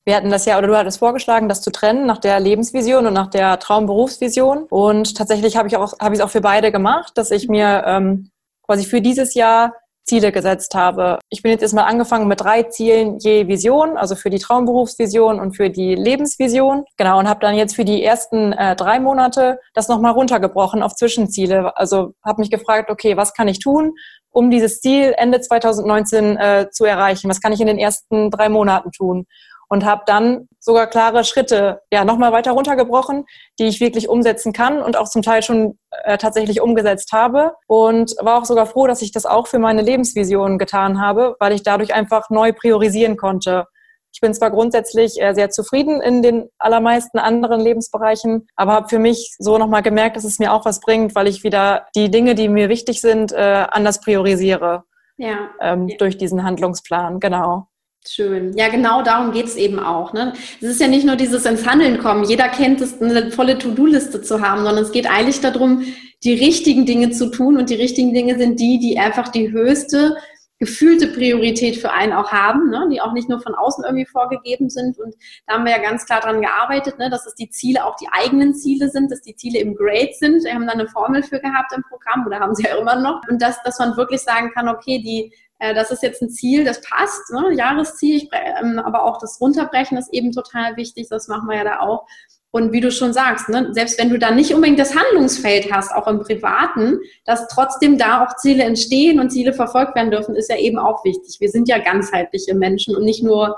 wir 0.04 0.16
hatten 0.16 0.30
das 0.30 0.46
ja, 0.46 0.58
oder 0.58 0.66
du 0.66 0.76
hattest 0.76 0.98
vorgeschlagen, 0.98 1.48
das 1.48 1.62
zu 1.62 1.70
trennen 1.70 2.06
nach 2.06 2.18
der 2.18 2.40
Lebensvision 2.40 3.06
und 3.06 3.14
nach 3.14 3.28
der 3.28 3.58
Traumberufsvision. 3.58 4.64
Und 4.68 5.16
tatsächlich 5.16 5.56
habe 5.56 5.68
ich 5.68 5.76
auch, 5.76 5.94
habe 6.00 6.14
ich 6.14 6.20
es 6.20 6.24
auch 6.24 6.30
für 6.30 6.40
beide 6.40 6.72
gemacht, 6.72 7.12
dass 7.16 7.30
ich 7.30 7.48
mir 7.48 7.84
ähm, 7.86 8.30
quasi 8.66 8.84
für 8.84 9.00
dieses 9.00 9.34
Jahr 9.34 9.74
Ziele 10.04 10.32
gesetzt 10.32 10.74
habe. 10.74 11.20
Ich 11.28 11.42
bin 11.42 11.52
jetzt 11.52 11.62
erstmal 11.62 11.84
angefangen 11.84 12.26
mit 12.26 12.40
drei 12.40 12.64
Zielen 12.64 13.18
je 13.18 13.46
Vision, 13.46 13.96
also 13.96 14.16
für 14.16 14.30
die 14.30 14.40
Traumberufsvision 14.40 15.38
und 15.38 15.56
für 15.56 15.70
die 15.70 15.94
Lebensvision. 15.94 16.84
Genau, 16.96 17.20
und 17.20 17.28
habe 17.28 17.40
dann 17.40 17.54
jetzt 17.54 17.76
für 17.76 17.84
die 17.84 18.02
ersten 18.02 18.52
äh, 18.52 18.74
drei 18.74 18.98
Monate 18.98 19.60
das 19.74 19.88
nochmal 19.88 20.12
runtergebrochen 20.12 20.82
auf 20.82 20.96
Zwischenziele. 20.96 21.76
Also 21.76 22.14
habe 22.24 22.40
mich 22.40 22.50
gefragt, 22.50 22.90
okay, 22.90 23.16
was 23.16 23.34
kann 23.34 23.46
ich 23.46 23.60
tun, 23.60 23.92
um 24.30 24.50
dieses 24.50 24.80
Ziel 24.80 25.14
Ende 25.16 25.40
2019 25.40 26.36
äh, 26.36 26.66
zu 26.72 26.84
erreichen? 26.84 27.30
Was 27.30 27.40
kann 27.40 27.52
ich 27.52 27.60
in 27.60 27.68
den 27.68 27.78
ersten 27.78 28.32
drei 28.32 28.48
Monaten 28.48 28.90
tun? 28.90 29.26
Und 29.72 29.86
habe 29.86 30.02
dann 30.04 30.48
sogar 30.60 30.86
klare 30.86 31.24
Schritte 31.24 31.80
ja 31.90 32.04
nochmal 32.04 32.30
weiter 32.30 32.52
runtergebrochen, 32.52 33.24
die 33.58 33.68
ich 33.68 33.80
wirklich 33.80 34.06
umsetzen 34.06 34.52
kann 34.52 34.82
und 34.82 34.98
auch 34.98 35.08
zum 35.08 35.22
Teil 35.22 35.42
schon 35.42 35.78
äh, 36.04 36.18
tatsächlich 36.18 36.60
umgesetzt 36.60 37.10
habe 37.12 37.54
und 37.68 38.14
war 38.20 38.38
auch 38.38 38.44
sogar 38.44 38.66
froh, 38.66 38.86
dass 38.86 39.00
ich 39.00 39.12
das 39.12 39.24
auch 39.24 39.46
für 39.46 39.58
meine 39.58 39.80
Lebensvision 39.80 40.58
getan 40.58 41.00
habe, 41.00 41.36
weil 41.40 41.54
ich 41.54 41.62
dadurch 41.62 41.94
einfach 41.94 42.28
neu 42.28 42.52
priorisieren 42.52 43.16
konnte. 43.16 43.64
Ich 44.12 44.20
bin 44.20 44.34
zwar 44.34 44.50
grundsätzlich 44.50 45.18
äh, 45.18 45.32
sehr 45.32 45.48
zufrieden 45.48 46.02
in 46.02 46.20
den 46.20 46.50
allermeisten 46.58 47.18
anderen 47.18 47.62
Lebensbereichen, 47.62 48.46
aber 48.54 48.72
habe 48.72 48.90
für 48.90 48.98
mich 48.98 49.34
so 49.38 49.56
nochmal 49.56 49.82
gemerkt, 49.82 50.16
dass 50.16 50.24
es 50.24 50.38
mir 50.38 50.52
auch 50.52 50.66
was 50.66 50.80
bringt, 50.80 51.14
weil 51.14 51.28
ich 51.28 51.44
wieder 51.44 51.86
die 51.94 52.10
Dinge, 52.10 52.34
die 52.34 52.50
mir 52.50 52.68
wichtig 52.68 53.00
sind, 53.00 53.32
äh, 53.32 53.64
anders 53.70 54.02
priorisiere. 54.02 54.84
Ja. 55.16 55.48
Ähm, 55.62 55.88
ja. 55.88 55.96
Durch 55.96 56.18
diesen 56.18 56.44
Handlungsplan, 56.44 57.20
genau. 57.20 57.68
Schön. 58.04 58.56
Ja, 58.56 58.68
genau 58.68 59.02
darum 59.02 59.30
geht's 59.30 59.54
eben 59.54 59.78
auch. 59.78 60.12
Ne? 60.12 60.32
Es 60.60 60.68
ist 60.68 60.80
ja 60.80 60.88
nicht 60.88 61.06
nur 61.06 61.14
dieses 61.14 61.44
ins 61.46 61.66
Handeln 61.66 61.98
kommen. 61.98 62.24
Jeder 62.24 62.48
kennt 62.48 62.80
es, 62.80 63.00
eine 63.00 63.30
volle 63.30 63.58
To-Do-Liste 63.58 64.22
zu 64.22 64.40
haben, 64.40 64.64
sondern 64.64 64.82
es 64.82 64.90
geht 64.90 65.08
eigentlich 65.08 65.40
darum, 65.40 65.84
die 66.24 66.34
richtigen 66.34 66.84
Dinge 66.84 67.10
zu 67.10 67.30
tun. 67.30 67.56
Und 67.58 67.70
die 67.70 67.76
richtigen 67.76 68.12
Dinge 68.12 68.36
sind 68.38 68.58
die, 68.58 68.80
die 68.80 68.98
einfach 68.98 69.28
die 69.28 69.52
höchste 69.52 70.16
gefühlte 70.58 71.08
Priorität 71.08 71.76
für 71.76 71.90
einen 71.90 72.12
auch 72.12 72.30
haben, 72.30 72.70
ne? 72.70 72.88
die 72.92 73.00
auch 73.00 73.12
nicht 73.12 73.28
nur 73.28 73.40
von 73.40 73.52
außen 73.52 73.82
irgendwie 73.84 74.06
vorgegeben 74.06 74.70
sind. 74.70 74.96
Und 74.96 75.12
da 75.46 75.54
haben 75.54 75.64
wir 75.64 75.72
ja 75.72 75.82
ganz 75.82 76.06
klar 76.06 76.20
dran 76.20 76.40
gearbeitet, 76.40 76.98
ne? 76.98 77.10
dass 77.10 77.26
es 77.26 77.34
die 77.34 77.50
Ziele 77.50 77.84
auch 77.84 77.96
die 77.96 78.06
eigenen 78.12 78.54
Ziele 78.54 78.88
sind, 78.88 79.10
dass 79.10 79.22
die 79.22 79.34
Ziele 79.34 79.58
im 79.58 79.74
Grade 79.74 80.12
sind. 80.12 80.44
Wir 80.44 80.54
haben 80.54 80.66
da 80.66 80.72
eine 80.72 80.86
Formel 80.86 81.24
für 81.24 81.40
gehabt 81.40 81.72
im 81.74 81.82
Programm 81.88 82.24
oder 82.26 82.38
haben 82.38 82.54
sie 82.54 82.62
ja 82.62 82.76
immer 82.76 82.94
noch. 82.94 83.22
Und 83.28 83.42
dass, 83.42 83.60
dass 83.64 83.80
man 83.80 83.96
wirklich 83.96 84.20
sagen 84.20 84.52
kann, 84.54 84.68
okay, 84.68 85.02
die 85.02 85.32
äh, 85.62 85.74
das 85.74 85.92
ist 85.92 86.02
jetzt 86.02 86.20
ein 86.20 86.28
Ziel, 86.28 86.64
das 86.64 86.80
passt, 86.80 87.30
ne? 87.30 87.54
Jahresziel, 87.54 88.16
ich, 88.16 88.28
ähm, 88.32 88.80
aber 88.80 89.04
auch 89.04 89.18
das 89.18 89.40
Runterbrechen 89.40 89.96
ist 89.96 90.12
eben 90.12 90.32
total 90.32 90.76
wichtig, 90.76 91.06
das 91.08 91.28
machen 91.28 91.48
wir 91.48 91.56
ja 91.56 91.64
da 91.64 91.80
auch. 91.80 92.04
Und 92.50 92.72
wie 92.72 92.80
du 92.80 92.90
schon 92.90 93.12
sagst, 93.14 93.48
ne, 93.48 93.68
selbst 93.72 93.98
wenn 93.98 94.10
du 94.10 94.18
da 94.18 94.30
nicht 94.30 94.52
unbedingt 94.52 94.78
das 94.78 94.94
Handlungsfeld 94.94 95.72
hast, 95.72 95.94
auch 95.94 96.06
im 96.06 96.20
Privaten, 96.20 96.98
dass 97.24 97.48
trotzdem 97.48 97.96
da 97.96 98.24
auch 98.24 98.36
Ziele 98.36 98.64
entstehen 98.64 99.20
und 99.20 99.30
Ziele 99.30 99.54
verfolgt 99.54 99.94
werden 99.94 100.10
dürfen, 100.10 100.34
ist 100.34 100.50
ja 100.50 100.58
eben 100.58 100.78
auch 100.78 101.02
wichtig. 101.04 101.36
Wir 101.40 101.48
sind 101.48 101.68
ja 101.68 101.78
ganzheitliche 101.78 102.54
Menschen 102.54 102.94
und 102.94 103.04
nicht 103.04 103.22
nur 103.22 103.56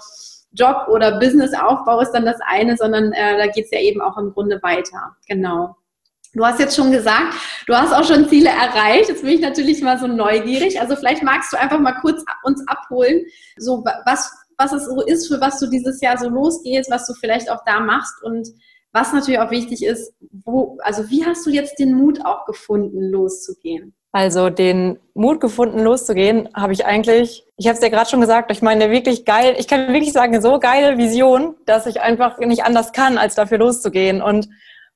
Job 0.53 0.87
oder 0.89 1.19
Businessaufbau 1.19 2.01
ist 2.01 2.13
dann 2.13 2.27
das 2.27 2.39
eine, 2.47 2.77
sondern 2.77 3.13
äh, 3.13 3.39
da 3.39 3.47
geht's 3.49 3.73
ja 3.73 3.81
eben 3.81 4.01
auch 4.01 4.17
im 4.19 4.33
Grunde 4.33 4.61
weiter. 4.63 5.17
Genau. 5.27 5.75
Du 6.35 6.45
hast 6.45 6.59
jetzt 6.59 6.75
schon 6.77 6.91
gesagt, 6.91 7.35
du 7.67 7.75
hast 7.75 7.93
auch 7.93 8.05
schon 8.05 8.29
Ziele 8.29 8.51
erreicht. 8.51 9.09
Jetzt 9.09 9.23
bin 9.23 9.31
ich 9.31 9.41
natürlich 9.41 9.83
mal 9.83 9.99
so 9.99 10.07
neugierig. 10.07 10.81
Also 10.81 10.97
vielleicht 10.97 11.23
magst 11.23 11.53
du 11.53 11.59
einfach 11.59 11.79
mal 11.79 11.95
kurz 12.01 12.25
uns 12.43 12.63
abholen, 12.67 13.25
so 13.57 13.85
was, 14.05 14.31
was 14.59 14.73
es 14.73 14.87
so 14.87 15.01
ist, 15.03 15.29
für 15.29 15.41
was 15.41 15.61
du 15.61 15.69
dieses 15.69 16.01
Jahr 16.01 16.19
so 16.19 16.29
losgehst, 16.29 16.91
was 16.91 17.07
du 17.07 17.15
vielleicht 17.15 17.51
auch 17.51 17.61
da 17.65 17.81
machst 17.81 18.23
und 18.23 18.49
was 18.93 19.13
natürlich 19.13 19.41
auch 19.41 19.51
wichtig 19.51 19.85
ist, 19.85 20.13
wo, 20.45 20.79
also 20.83 21.11
wie 21.11 21.25
hast 21.25 21.45
du 21.47 21.51
jetzt 21.51 21.79
den 21.79 21.95
Mut 21.95 22.25
auch 22.25 22.47
gefunden, 22.47 23.11
loszugehen? 23.11 23.95
Also 24.13 24.49
den 24.49 25.01
Mut 25.15 25.41
gefunden, 25.41 25.81
loszugehen, 25.81 26.49
habe 26.55 26.73
ich 26.73 26.87
eigentlich, 26.87 27.45
ich 27.57 27.67
habe 27.67 27.75
es 27.77 27.83
ja 27.83 27.89
gerade 27.89 28.09
schon 28.09 28.21
gesagt, 28.21 28.53
ich 28.53 28.63
meine 28.63 28.93
wirklich 28.93 29.25
geil, 29.25 29.57
ich 29.59 29.67
kann 29.67 29.89
wirklich 29.89 30.13
sagen, 30.13 30.41
so 30.41 30.61
geile 30.61 30.97
Vision, 30.97 31.57
dass 31.67 31.87
ich 31.87 32.01
einfach 32.01 32.39
nicht 32.39 32.63
anders 32.63 32.93
kann, 32.93 33.19
als 33.19 33.35
dafür 33.35 33.59
loszugehen. 33.59 34.23
Und 34.23 34.49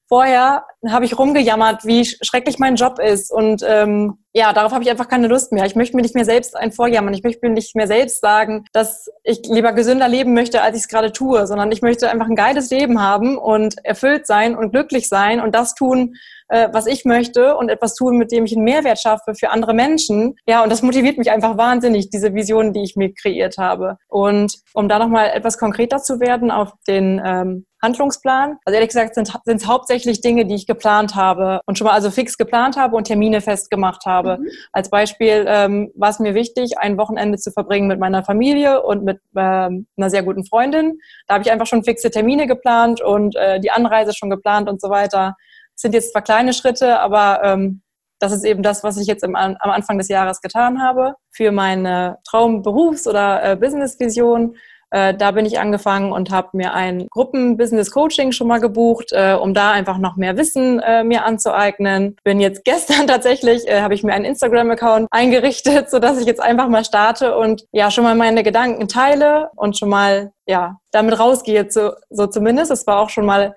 vorher 0.09 0.65
habe 0.89 1.05
ich 1.05 1.19
rumgejammert, 1.19 1.85
wie 1.85 2.05
schrecklich 2.05 2.59
mein 2.59 2.77
Job 2.77 2.99
ist. 2.99 3.31
Und 3.31 3.63
ähm, 3.67 4.19
ja, 4.39 4.53
darauf 4.53 4.73
habe 4.73 4.85
ich 4.85 4.91
einfach 4.91 5.09
keine 5.09 5.27
Lust 5.27 5.51
mehr. 5.51 5.67
Ich 5.67 5.75
möchte 5.75 5.97
mir 5.97 6.03
nicht 6.03 6.15
mehr 6.15 6.25
selbst 6.25 6.57
ein 6.57 6.71
vorjammern. 6.71 7.13
Ich 7.13 7.25
möchte 7.25 7.45
mir 7.45 7.53
nicht 7.53 7.75
mehr 7.75 7.89
selbst 7.89 8.21
sagen, 8.21 8.65
dass 8.73 9.11
ich 9.25 9.41
lieber 9.47 9.73
gesünder 9.73 10.07
leben 10.07 10.33
möchte, 10.33 10.63
als 10.63 10.77
ich 10.77 10.83
es 10.83 10.89
gerade 10.89 11.11
tue, 11.11 11.45
sondern 11.49 11.73
ich 11.73 11.83
möchte 11.83 12.09
einfach 12.09 12.29
ein 12.29 12.37
geiles 12.37 12.71
Leben 12.71 13.03
haben 13.03 13.37
und 13.37 13.85
erfüllt 13.85 14.29
sein 14.29 14.55
und 14.55 14.71
glücklich 14.71 15.09
sein 15.09 15.41
und 15.41 15.57
das 15.57 15.75
tun, 15.75 16.15
äh, 16.49 16.69
was 16.73 16.87
ich 16.87 17.05
möchte 17.05 17.57
und 17.57 17.69
etwas 17.69 17.97
tun, 17.97 18.17
mit 18.17 18.31
dem 18.31 18.45
ich 18.45 18.55
einen 18.55 18.65
Mehrwert 18.65 19.01
schaffe 19.01 19.35
für 19.35 19.51
andere 19.51 19.75
Menschen. 19.75 20.37
Ja, 20.47 20.63
und 20.63 20.71
das 20.71 20.83
motiviert 20.83 21.19
mich 21.19 21.33
einfach 21.33 21.59
wahnsinnig, 21.59 22.11
diese 22.11 22.33
Vision, 22.33 22.73
die 22.73 22.85
ich 22.85 22.95
mir 22.95 23.13
kreiert 23.13 23.59
habe. 23.59 23.99
Und 24.07 24.55
um 24.73 24.89
da 24.89 25.01
nochmal 25.01 25.31
etwas 25.35 25.59
konkreter 25.59 25.99
zu 25.99 26.21
werden 26.21 26.53
auf 26.53 26.73
den 26.87 27.21
ähm, 27.25 27.67
Handlungsplan. 27.83 28.59
Also 28.65 28.75
ehrlich 28.75 28.89
gesagt 28.89 29.15
sind 29.15 29.33
es 29.47 29.67
hauptsächlich 29.67 30.21
Dinge, 30.21 30.47
die 30.47 30.55
ich 30.55 30.67
geplant 30.67 31.15
habe 31.15 31.61
und 31.67 31.79
schon 31.79 31.87
mal 31.87 31.95
also 31.95 32.11
fix 32.11 32.37
geplant 32.37 32.77
habe 32.77 32.97
und 32.97 33.05
Termine 33.05 33.41
festgemacht 33.41 34.05
habe. 34.05 34.28
Mhm. 34.37 34.49
Als 34.73 34.91
Beispiel 34.91 35.47
ähm, 35.49 35.91
war 35.95 36.11
es 36.11 36.19
mir 36.19 36.35
wichtig, 36.35 36.79
ein 36.79 36.99
Wochenende 36.99 37.39
zu 37.39 37.51
verbringen 37.51 37.89
mit 37.89 37.99
meiner 37.99 38.23
Familie 38.23 38.83
und 38.83 39.05
mit 39.05 39.21
ähm, 39.37 39.87
einer 39.97 40.11
sehr 40.11 40.23
guten 40.23 40.45
Freundin. 40.45 40.99
Da 41.27 41.35
habe 41.35 41.45
ich 41.45 41.51
einfach 41.51 41.67
schon 41.67 41.85
fixe 41.85 42.11
Termine 42.11 42.47
geplant 42.47 43.01
und 43.01 43.35
äh, 43.37 43.61
die 43.61 43.71
Anreise 43.71 44.13
schon 44.15 44.31
geplant 44.31 44.69
und 44.69 44.81
so 44.81 44.91
weiter. 44.91 45.37
Das 45.75 45.83
sind 45.83 45.95
jetzt 45.95 46.13
zwar 46.13 46.23
kleine 46.23 46.53
Schritte, 46.53 47.01
aber 47.01 47.41
ähm, 47.43 47.83
das 48.19 48.33
ist 48.33 48.45
eben 48.45 48.63
das, 48.63 48.83
was 48.83 48.97
ich 48.99 49.07
jetzt 49.07 49.23
im, 49.23 49.37
am 49.37 49.57
Anfang 49.61 49.97
des 49.97 50.09
Jahres 50.09 50.41
getan 50.41 50.83
habe 50.83 51.15
für 51.31 51.53
meine 51.53 52.19
Traumberufs- 52.29 53.09
oder 53.09 53.43
äh, 53.45 53.57
Business-Vision 53.57 54.57
äh, 54.91 55.15
da 55.15 55.33
bin 55.33 55.45
ich 55.45 55.59
angefangen 55.59 56.13
und 56.13 56.31
habe 56.31 56.57
mir 56.57 56.73
ein 56.73 57.07
Gruppen-Business-Coaching 57.11 58.33
schon 58.33 58.49
mal 58.49 58.61
gebucht, 58.61 59.13
äh, 59.13 59.35
um 59.35 59.53
da 59.53 59.73
einfach 59.73 59.99
noch 59.99 60.17
mehr 60.17 60.37
Wissen 60.37 60.81
äh, 60.81 61.05
mir 61.05 61.25
anzueignen. 61.25 62.17
Bin 62.25 62.41
jetzt 62.41 62.65
gestern 62.65 63.07
tatsächlich, 63.07 63.69
äh, 63.69 63.83
habe 63.83 63.95
ich 63.95 64.03
mir 64.03 64.15
einen 64.15 64.25
Instagram-Account 64.25 65.09
eingerichtet, 65.11 65.91
so 65.91 65.99
dass 65.99 66.19
ich 66.19 66.27
jetzt 66.27 66.41
einfach 66.41 66.69
mal 66.69 66.85
starte 66.85 67.37
und 67.37 67.67
ja 67.73 67.91
schon 67.91 68.05
mal 68.05 68.15
meine 68.15 68.43
Gedanken 68.43 68.89
teile 68.89 69.51
und 69.57 69.79
schon 69.79 69.91
mal 69.91 70.33
ja 70.47 70.79
damit 70.91 71.19
rausgehe, 71.19 71.67
so, 71.71 71.93
so 72.09 72.27
zumindest. 72.27 72.71
Es 72.71 72.87
war 72.87 73.01
auch 73.01 73.11
schon 73.11 73.27
mal 73.27 73.55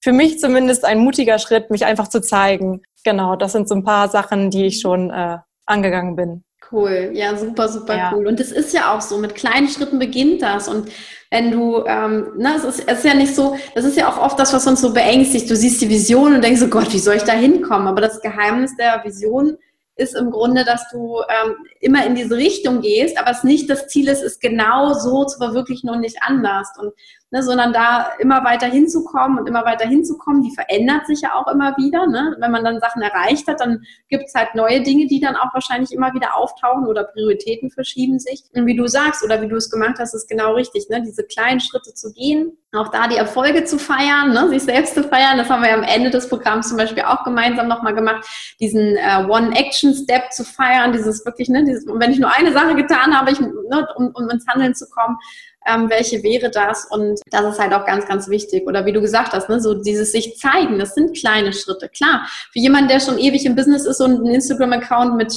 für 0.00 0.12
mich 0.12 0.38
zumindest 0.38 0.84
ein 0.84 0.98
mutiger 0.98 1.38
Schritt, 1.38 1.70
mich 1.70 1.84
einfach 1.84 2.08
zu 2.08 2.20
zeigen. 2.20 2.82
Genau, 3.04 3.34
das 3.34 3.52
sind 3.52 3.68
so 3.68 3.74
ein 3.74 3.84
paar 3.84 4.08
Sachen, 4.08 4.50
die 4.50 4.66
ich 4.66 4.80
schon 4.80 5.10
äh, 5.10 5.38
angegangen 5.66 6.14
bin. 6.14 6.44
Cool, 6.70 7.10
ja, 7.14 7.36
super, 7.36 7.68
super 7.68 7.96
ja. 7.96 8.12
cool. 8.12 8.26
Und 8.26 8.40
es 8.40 8.52
ist 8.52 8.74
ja 8.74 8.94
auch 8.94 9.00
so, 9.00 9.16
mit 9.18 9.34
kleinen 9.34 9.68
Schritten 9.68 9.98
beginnt 9.98 10.42
das. 10.42 10.68
Und 10.68 10.90
wenn 11.30 11.50
du, 11.50 11.84
ähm, 11.86 12.32
ne, 12.36 12.54
es 12.56 12.64
ist, 12.64 12.80
es 12.86 12.98
ist 12.98 13.04
ja 13.04 13.14
nicht 13.14 13.34
so, 13.34 13.56
das 13.74 13.84
ist 13.84 13.96
ja 13.96 14.08
auch 14.10 14.18
oft 14.18 14.38
das, 14.38 14.52
was 14.52 14.66
uns 14.66 14.80
so 14.80 14.92
beängstigt. 14.92 15.50
Du 15.50 15.56
siehst 15.56 15.80
die 15.80 15.88
Vision 15.88 16.34
und 16.34 16.44
denkst 16.44 16.60
so, 16.60 16.68
Gott, 16.68 16.92
wie 16.92 16.98
soll 16.98 17.16
ich 17.16 17.24
da 17.24 17.32
hinkommen? 17.32 17.88
Aber 17.88 18.00
das 18.00 18.20
Geheimnis 18.20 18.76
der 18.76 19.02
Vision 19.04 19.56
ist 19.96 20.14
im 20.14 20.30
Grunde, 20.30 20.64
dass 20.64 20.88
du 20.90 21.20
ähm, 21.28 21.56
immer 21.80 22.06
in 22.06 22.14
diese 22.14 22.36
Richtung 22.36 22.80
gehst, 22.82 23.18
aber 23.18 23.32
es 23.32 23.42
nicht 23.44 23.68
das 23.68 23.88
Ziel 23.88 24.08
ist, 24.08 24.22
es 24.22 24.38
genau 24.38 24.94
so 24.94 25.24
zu 25.24 25.38
verwirklichen 25.38 25.90
und 25.90 26.00
nicht 26.00 26.18
anders. 26.20 26.68
Und 26.78 26.92
ne, 27.30 27.42
sondern 27.42 27.72
da 27.72 28.12
immer 28.18 28.44
weiter 28.44 28.66
hinzukommen 28.66 29.38
und 29.38 29.46
immer 29.46 29.64
weiter 29.64 29.86
hinzukommen, 29.86 30.42
die 30.42 30.54
verändert 30.54 31.06
sich 31.06 31.20
ja 31.20 31.34
auch 31.34 31.46
immer 31.52 31.76
wieder. 31.76 32.06
Ne? 32.06 32.36
Wenn 32.38 32.50
man 32.50 32.64
dann 32.64 32.80
Sachen 32.80 33.02
erreicht 33.02 33.46
hat, 33.48 33.60
dann 33.60 33.82
gibt 34.08 34.24
es 34.26 34.34
halt 34.34 34.54
neue 34.54 34.82
Dinge, 34.82 35.06
die 35.06 35.20
dann 35.20 35.36
auch 35.36 35.52
wahrscheinlich 35.52 35.92
immer 35.92 36.14
wieder 36.14 36.36
auftauchen 36.36 36.86
oder 36.86 37.04
Prioritäten 37.04 37.70
verschieben 37.70 38.18
sich. 38.18 38.44
Und 38.54 38.66
wie 38.66 38.76
du 38.76 38.86
sagst 38.86 39.22
oder 39.22 39.42
wie 39.42 39.48
du 39.48 39.56
es 39.56 39.70
gemacht 39.70 39.96
hast, 39.98 40.14
ist 40.14 40.28
genau 40.28 40.54
richtig, 40.54 40.88
ne? 40.88 41.02
diese 41.02 41.24
kleinen 41.24 41.60
Schritte 41.60 41.92
zu 41.92 42.12
gehen, 42.12 42.56
auch 42.72 42.88
da 42.88 43.08
die 43.08 43.16
Erfolge 43.16 43.64
zu 43.64 43.78
feiern, 43.78 44.32
ne? 44.32 44.48
sich 44.48 44.62
selbst 44.62 44.94
zu 44.94 45.02
feiern. 45.04 45.36
Das 45.36 45.50
haben 45.50 45.62
wir 45.62 45.70
ja 45.70 45.76
am 45.76 45.82
Ende 45.82 46.10
des 46.10 46.28
Programms 46.28 46.68
zum 46.68 46.78
Beispiel 46.78 47.02
auch 47.02 47.24
gemeinsam 47.24 47.68
nochmal 47.68 47.94
gemacht, 47.94 48.26
diesen 48.60 48.96
äh, 48.96 49.26
One-Action-Step 49.28 50.32
zu 50.32 50.44
feiern, 50.44 50.92
dieses 50.92 51.24
wirklich, 51.26 51.48
ne, 51.48 51.64
dieses, 51.64 51.86
wenn 51.86 52.10
ich 52.10 52.18
nur 52.18 52.34
eine 52.34 52.52
Sache 52.52 52.74
getan 52.74 53.18
habe, 53.18 53.30
ich, 53.32 53.40
ne, 53.40 53.86
um, 53.96 54.10
um 54.14 54.30
ins 54.30 54.46
Handeln 54.46 54.74
zu 54.74 54.88
kommen, 54.88 55.18
ähm, 55.68 55.90
welche 55.90 56.22
wäre 56.22 56.50
das? 56.50 56.86
Und 56.90 57.20
das 57.30 57.54
ist 57.54 57.60
halt 57.60 57.72
auch 57.72 57.84
ganz, 57.84 58.06
ganz 58.06 58.28
wichtig. 58.28 58.66
Oder 58.66 58.86
wie 58.86 58.92
du 58.92 59.00
gesagt 59.00 59.32
hast, 59.32 59.48
ne, 59.48 59.60
so 59.60 59.74
dieses 59.74 60.12
sich 60.12 60.38
zeigen, 60.38 60.78
das 60.78 60.94
sind 60.94 61.16
kleine 61.16 61.52
Schritte. 61.52 61.88
Klar, 61.88 62.26
für 62.52 62.58
jemanden, 62.58 62.88
der 62.88 63.00
schon 63.00 63.18
ewig 63.18 63.44
im 63.44 63.56
Business 63.56 63.84
ist 63.84 64.00
und 64.00 64.16
einen 64.16 64.34
Instagram-Account 64.34 65.16
mit 65.16 65.32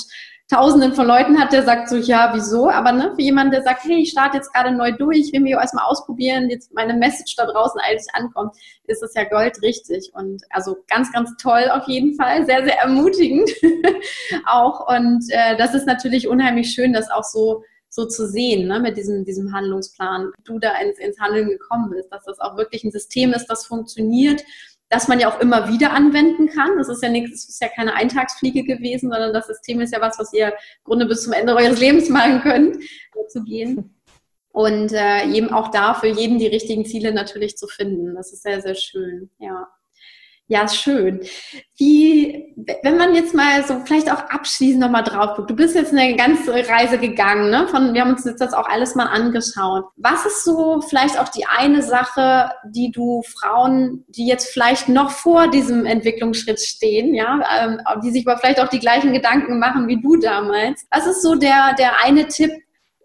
Tausenden 0.52 0.94
von 0.94 1.08
Leuten 1.08 1.40
hat, 1.40 1.54
der 1.54 1.64
sagt 1.64 1.88
so, 1.88 1.96
ja, 1.96 2.32
wieso? 2.34 2.70
Aber 2.70 2.92
ne, 2.92 3.14
für 3.16 3.22
jemanden, 3.22 3.54
der 3.54 3.64
sagt, 3.64 3.86
hey, 3.86 4.02
ich 4.02 4.10
starte 4.10 4.36
jetzt 4.36 4.54
gerade 4.54 4.72
neu 4.72 4.92
durch, 4.92 5.32
will 5.32 5.40
mich 5.40 5.54
erstmal 5.54 5.86
ausprobieren, 5.86 6.50
jetzt 6.50 6.74
meine 6.74 6.94
Message 6.94 7.38
da 7.38 7.46
draußen 7.46 7.80
eigentlich 7.80 8.14
ankommt, 8.14 8.54
ist 8.86 9.02
es 9.02 9.14
ja 9.14 9.24
goldrichtig. 9.24 10.12
Und 10.14 10.44
also 10.50 10.76
ganz, 10.90 11.10
ganz 11.14 11.32
toll 11.42 11.70
auf 11.72 11.88
jeden 11.88 12.16
Fall, 12.16 12.46
sehr, 12.46 12.66
sehr 12.66 12.78
ermutigend 12.80 13.50
auch. 14.46 14.90
Und 14.90 15.24
äh, 15.30 15.56
das 15.56 15.74
ist 15.74 15.88
natürlich 15.88 16.28
unheimlich 16.28 16.72
schön, 16.74 16.92
das 16.92 17.10
auch 17.10 17.24
so 17.24 17.64
so 17.92 18.06
zu 18.06 18.26
sehen, 18.26 18.68
ne, 18.68 18.80
mit 18.80 18.96
diesem, 18.96 19.26
diesem 19.26 19.54
Handlungsplan, 19.54 20.32
du 20.46 20.60
da 20.60 20.80
ins, 20.80 20.98
ins 20.98 21.20
Handeln 21.20 21.50
gekommen 21.50 21.90
bist, 21.92 22.12
dass 22.12 22.24
das 22.24 22.40
auch 22.40 22.56
wirklich 22.58 22.86
ein 22.86 22.92
System 22.92 23.34
ist, 23.34 23.48
das 23.48 23.66
funktioniert, 23.66 24.44
das 24.88 25.10
man 25.10 25.20
ja 25.20 25.30
auch 25.30 25.42
immer 25.42 25.68
wieder 25.68 25.92
anwenden 25.92 26.48
kann. 26.48 26.78
Das 26.78 26.88
ist 26.88 27.04
ja 27.04 27.10
nichts, 27.10 27.46
das 27.46 27.50
ist 27.50 27.62
ja 27.62 27.68
keine 27.68 27.94
Eintagsfliege 27.94 28.64
gewesen, 28.64 29.12
sondern 29.12 29.34
das 29.34 29.48
System 29.48 29.82
ist 29.82 29.94
ja 29.94 30.00
was, 30.00 30.18
was 30.20 30.32
ihr 30.34 30.48
im 30.48 30.84
Grunde 30.86 31.06
bis 31.06 31.24
zum 31.24 31.34
Ende 31.34 31.54
eures 31.54 31.80
Lebens 31.80 32.10
machen 32.10 32.42
könnt, 32.42 32.78
zu 33.28 33.44
gehen. 33.44 33.96
Und 34.54 34.92
äh, 34.94 35.26
eben 35.28 35.50
auch 35.50 35.70
da 35.70 35.94
für 35.94 36.08
jeden 36.08 36.40
die 36.40 36.48
richtigen 36.48 36.86
Ziele 36.86 37.14
natürlich 37.14 37.58
zu 37.58 37.68
finden. 37.68 38.16
Das 38.16 38.34
ist 38.34 38.44
sehr, 38.44 38.62
sehr 38.62 38.76
schön, 38.76 39.30
ja. 39.40 39.68
Ja, 40.52 40.68
schön. 40.68 41.22
Wie, 41.78 42.54
wenn 42.84 42.98
man 42.98 43.16
jetzt 43.16 43.34
mal 43.34 43.64
so 43.66 43.80
vielleicht 43.86 44.12
auch 44.12 44.20
abschließend 44.30 44.82
nochmal 44.82 45.06
drauf 45.06 45.38
guckt, 45.38 45.50
du 45.50 45.56
bist 45.56 45.76
jetzt 45.76 45.94
eine 45.94 46.14
ganze 46.18 46.54
Reise 46.68 46.98
gegangen, 46.98 47.50
ne? 47.50 47.70
Von, 47.70 47.94
wir 47.94 48.02
haben 48.02 48.12
uns 48.12 48.26
jetzt 48.26 48.42
das 48.42 48.54
auch 48.54 48.68
alles 48.68 48.94
mal 48.94 49.06
angeschaut. 49.06 49.86
Was 49.96 50.26
ist 50.26 50.44
so 50.44 50.82
vielleicht 50.82 51.18
auch 51.18 51.30
die 51.30 51.46
eine 51.46 51.82
Sache, 51.82 52.52
die 52.66 52.92
du 52.92 53.22
Frauen, 53.22 54.04
die 54.10 54.28
jetzt 54.28 54.52
vielleicht 54.52 54.90
noch 54.90 55.12
vor 55.12 55.48
diesem 55.48 55.86
Entwicklungsschritt 55.86 56.60
stehen, 56.60 57.16
ja, 57.16 57.40
ähm, 57.58 57.80
die 58.04 58.12
sich 58.12 58.28
aber 58.28 58.38
vielleicht 58.38 58.60
auch 58.60 58.68
die 58.68 58.80
gleichen 58.80 59.14
Gedanken 59.14 59.58
machen 59.58 59.88
wie 59.88 60.02
du 60.02 60.18
damals. 60.18 60.86
Was 60.92 61.08
ist 61.08 61.22
so 61.22 61.36
der, 61.36 61.76
der 61.80 62.04
eine 62.04 62.28
Tipp, 62.28 62.52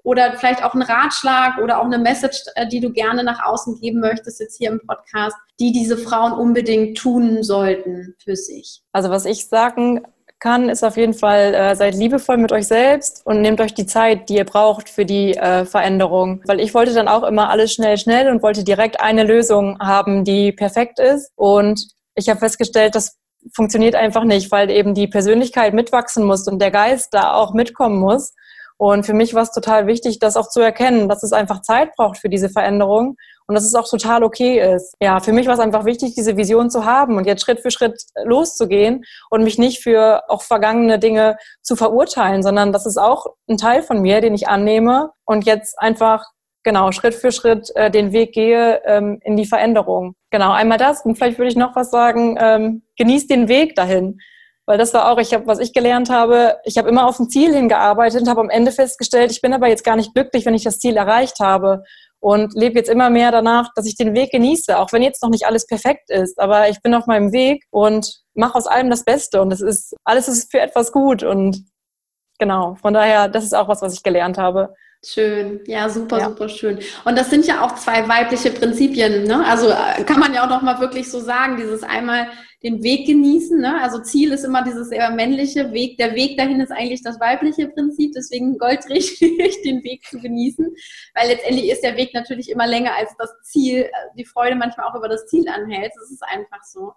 oder 0.07 0.35
vielleicht 0.38 0.62
auch 0.62 0.73
ein 0.75 0.83
Ratschlag 0.83 1.59
oder 1.59 1.81
auch 1.81 1.85
eine 1.85 1.99
Message, 1.99 2.45
äh, 2.55 2.69
die 2.69 2.79
du 2.79 2.92
gerne 2.92 3.25
nach 3.25 3.45
außen 3.45 3.81
geben 3.81 3.99
möchtest, 3.99 4.38
jetzt 4.38 4.57
hier 4.57 4.71
im 4.71 4.81
Podcast, 4.87 5.37
die 5.59 5.73
diese 5.73 5.99
Frauen 5.99 6.33
unbedingt 6.33 6.97
tun 6.97 7.42
sollten 7.42 8.14
für 8.23 8.37
sich? 8.37 8.83
Also 8.92 9.11
was 9.11 9.25
ich 9.25 9.49
sagen 9.49 10.03
kann, 10.38 10.69
ist 10.69 10.85
auf 10.85 10.97
jeden 10.97 11.12
Fall, 11.12 11.55
äh, 11.55 11.75
seid 11.75 11.97
liebevoll 11.97 12.37
mit 12.37 12.53
euch 12.53 12.69
selbst 12.69 13.27
und 13.27 13.40
nehmt 13.40 13.61
euch 13.61 13.75
die 13.75 13.87
Zeit, 13.87 14.29
die 14.29 14.37
ihr 14.37 14.45
braucht 14.45 14.88
für 14.88 15.05
die 15.05 15.37
äh, 15.37 15.64
Veränderung. 15.64 16.40
Weil 16.47 16.61
ich 16.61 16.73
wollte 16.73 16.95
dann 16.95 17.09
auch 17.09 17.25
immer 17.25 17.51
alles 17.51 17.73
schnell, 17.73 17.99
schnell 17.99 18.31
und 18.31 18.45
wollte 18.45 18.62
direkt 18.62 19.01
eine 19.01 19.25
Lösung 19.25 19.77
haben, 19.81 20.23
die 20.23 20.53
perfekt 20.53 21.01
ist. 21.01 21.33
Und 21.35 21.85
ich 22.14 22.29
habe 22.29 22.38
festgestellt, 22.38 22.95
das 22.95 23.16
funktioniert 23.57 23.97
einfach 23.97 24.23
nicht, 24.23 24.53
weil 24.53 24.71
eben 24.71 24.95
die 24.95 25.09
Persönlichkeit 25.09 25.75
mitwachsen 25.75 26.25
muss 26.25 26.47
und 26.47 26.61
der 26.61 26.71
Geist 26.71 27.12
da 27.12 27.35
auch 27.35 27.55
mitkommen 27.55 27.99
muss. 27.99 28.35
Und 28.78 29.06
für 29.06 29.14
mich 29.14 29.32
war 29.34 29.42
es 29.42 29.52
total 29.52 29.86
wichtig, 29.86 30.18
das 30.18 30.36
auch 30.36 30.48
zu 30.48 30.60
erkennen, 30.60 31.08
dass 31.08 31.22
es 31.22 31.32
einfach 31.32 31.62
Zeit 31.62 31.94
braucht 31.96 32.18
für 32.18 32.28
diese 32.28 32.50
Veränderung 32.50 33.16
und 33.46 33.54
dass 33.54 33.64
es 33.64 33.74
auch 33.74 33.88
total 33.88 34.22
okay 34.22 34.74
ist. 34.74 34.94
Ja, 35.00 35.20
für 35.20 35.32
mich 35.32 35.46
war 35.46 35.54
es 35.54 35.60
einfach 35.60 35.84
wichtig, 35.84 36.14
diese 36.14 36.36
Vision 36.36 36.70
zu 36.70 36.84
haben 36.84 37.16
und 37.16 37.26
jetzt 37.26 37.42
Schritt 37.42 37.60
für 37.60 37.70
Schritt 37.70 38.02
loszugehen 38.24 39.04
und 39.30 39.44
mich 39.44 39.58
nicht 39.58 39.82
für 39.82 40.28
auch 40.28 40.42
vergangene 40.42 40.98
Dinge 40.98 41.36
zu 41.62 41.76
verurteilen, 41.76 42.42
sondern 42.42 42.72
das 42.72 42.86
ist 42.86 42.98
auch 42.98 43.26
ein 43.48 43.56
Teil 43.56 43.82
von 43.82 44.02
mir, 44.02 44.20
den 44.20 44.34
ich 44.34 44.48
annehme 44.48 45.10
und 45.24 45.46
jetzt 45.46 45.78
einfach 45.78 46.24
genau 46.62 46.90
Schritt 46.92 47.14
für 47.14 47.32
Schritt 47.32 47.70
äh, 47.76 47.90
den 47.90 48.12
Weg 48.12 48.32
gehe 48.32 48.82
ähm, 48.84 49.20
in 49.22 49.36
die 49.36 49.46
Veränderung. 49.46 50.16
Genau, 50.30 50.52
einmal 50.52 50.78
das 50.78 51.04
und 51.04 51.16
vielleicht 51.16 51.38
würde 51.38 51.48
ich 51.48 51.56
noch 51.56 51.76
was 51.76 51.90
sagen, 51.90 52.36
ähm, 52.40 52.82
genießt 52.98 53.30
den 53.30 53.48
Weg 53.48 53.76
dahin. 53.76 54.18
Weil 54.66 54.79
das 54.79 54.92
war 54.92 55.11
auch, 55.11 55.18
ich 55.18 55.33
habe, 55.33 55.46
was 55.46 55.61
ich 55.61 55.72
gelernt 55.72 56.11
habe, 56.11 56.59
ich 56.64 56.76
habe 56.76 56.88
immer 56.88 57.07
auf 57.07 57.20
ein 57.20 57.31
Ziel 57.31 57.55
hingearbeitet 57.55 58.22
und 58.22 58.29
habe 58.29 58.40
am 58.40 58.50
Ende 58.50 58.72
festgestellt, 58.72 59.31
ich 59.31 59.40
bin 59.40 59.55
aber 59.55 59.68
jetzt 59.68 59.85
gar 59.85 59.94
nicht 59.94 60.12
glücklich, 60.12 60.44
wenn 60.44 60.55
ich 60.55 60.64
das 60.64 60.81
Ziel 60.81 60.96
erreicht 60.96 61.38
habe. 61.40 61.85
Und 62.18 62.55
lebe 62.55 62.76
jetzt 62.76 62.88
immer 62.88 63.09
mehr 63.09 63.31
danach, 63.31 63.72
dass 63.74 63.87
ich 63.87 63.94
den 63.94 64.14
Weg 64.14 64.33
genieße, 64.33 64.76
auch 64.79 64.90
wenn 64.92 65.02
jetzt 65.02 65.22
noch 65.22 65.31
nicht 65.31 65.46
alles 65.46 65.66
perfekt 65.66 66.11
ist, 66.11 66.40
aber 66.40 66.68
ich 66.68 66.81
bin 66.83 66.94
auf 66.94 67.07
meinem 67.07 67.31
Weg 67.31 67.64
und 67.70 68.20
mache 68.35 68.57
aus 68.57 68.66
allem 68.66 68.90
das 68.90 69.05
Beste. 69.05 69.40
Und 69.40 69.52
es 69.52 69.61
ist 69.61 69.94
alles 70.02 70.26
ist 70.26 70.50
für 70.50 70.59
etwas 70.59 70.90
gut. 70.90 71.22
Und 71.22 71.64
genau, 72.38 72.74
von 72.76 72.94
daher, 72.94 73.29
das 73.29 73.44
ist 73.44 73.55
auch 73.55 73.68
was, 73.68 73.83
was 73.83 73.94
ich 73.94 74.02
gelernt 74.02 74.38
habe. 74.38 74.74
Schön, 75.04 75.61
ja, 75.66 75.88
super, 75.88 76.18
ja. 76.18 76.28
super 76.28 76.48
schön. 76.48 76.80
Und 77.04 77.16
das 77.16 77.30
sind 77.30 77.46
ja 77.46 77.64
auch 77.64 77.74
zwei 77.76 78.09
weibliche 78.09 78.50
Prinzipien, 78.50 79.24
ne? 79.24 79.44
Also 79.46 79.68
äh, 79.68 80.02
kann 80.04 80.18
man 80.18 80.35
ja 80.35 80.44
auch 80.44 80.50
noch 80.50 80.62
mal 80.62 80.80
wirklich 80.80 81.11
so 81.11 81.20
sagen, 81.20 81.56
dieses 81.56 81.82
einmal 81.82 82.28
den 82.62 82.82
Weg 82.82 83.06
genießen, 83.06 83.61
ne? 83.61 83.80
Also 83.80 84.00
Ziel 84.00 84.32
ist 84.32 84.44
immer 84.44 84.64
dieses 84.64 84.90
eher 84.90 85.11
männliche 85.11 85.72
Weg, 85.72 85.98
der 85.98 86.14
Weg 86.14 86.37
dahin 86.37 86.61
ist 86.61 86.72
eigentlich 86.72 87.02
das 87.02 87.20
weibliche 87.20 87.68
Prinzip, 87.68 88.12
deswegen 88.16 88.59
goldrichtig 88.59 89.62
den 89.64 89.85
Weg 89.85 90.04
zu 90.04 90.18
genießen, 90.18 90.74
weil 91.14 91.28
letztendlich 91.28 91.70
ist 91.70 91.85
der 91.85 91.96
Weg 91.96 92.12
natürlich 92.12 92.50
immer 92.50 92.66
länger 92.66 92.96
als 92.96 93.14
das 93.16 93.30
Ziel, 93.42 93.88
die 94.16 94.24
Freude 94.24 94.56
manchmal 94.56 94.88
auch 94.88 94.96
über 94.96 95.09
das 95.09 95.26
Ziel 95.26 95.46
anhält, 95.48 95.92
das 95.94 96.11
ist 96.11 96.24
einfach 96.24 96.64
so. 96.64 96.92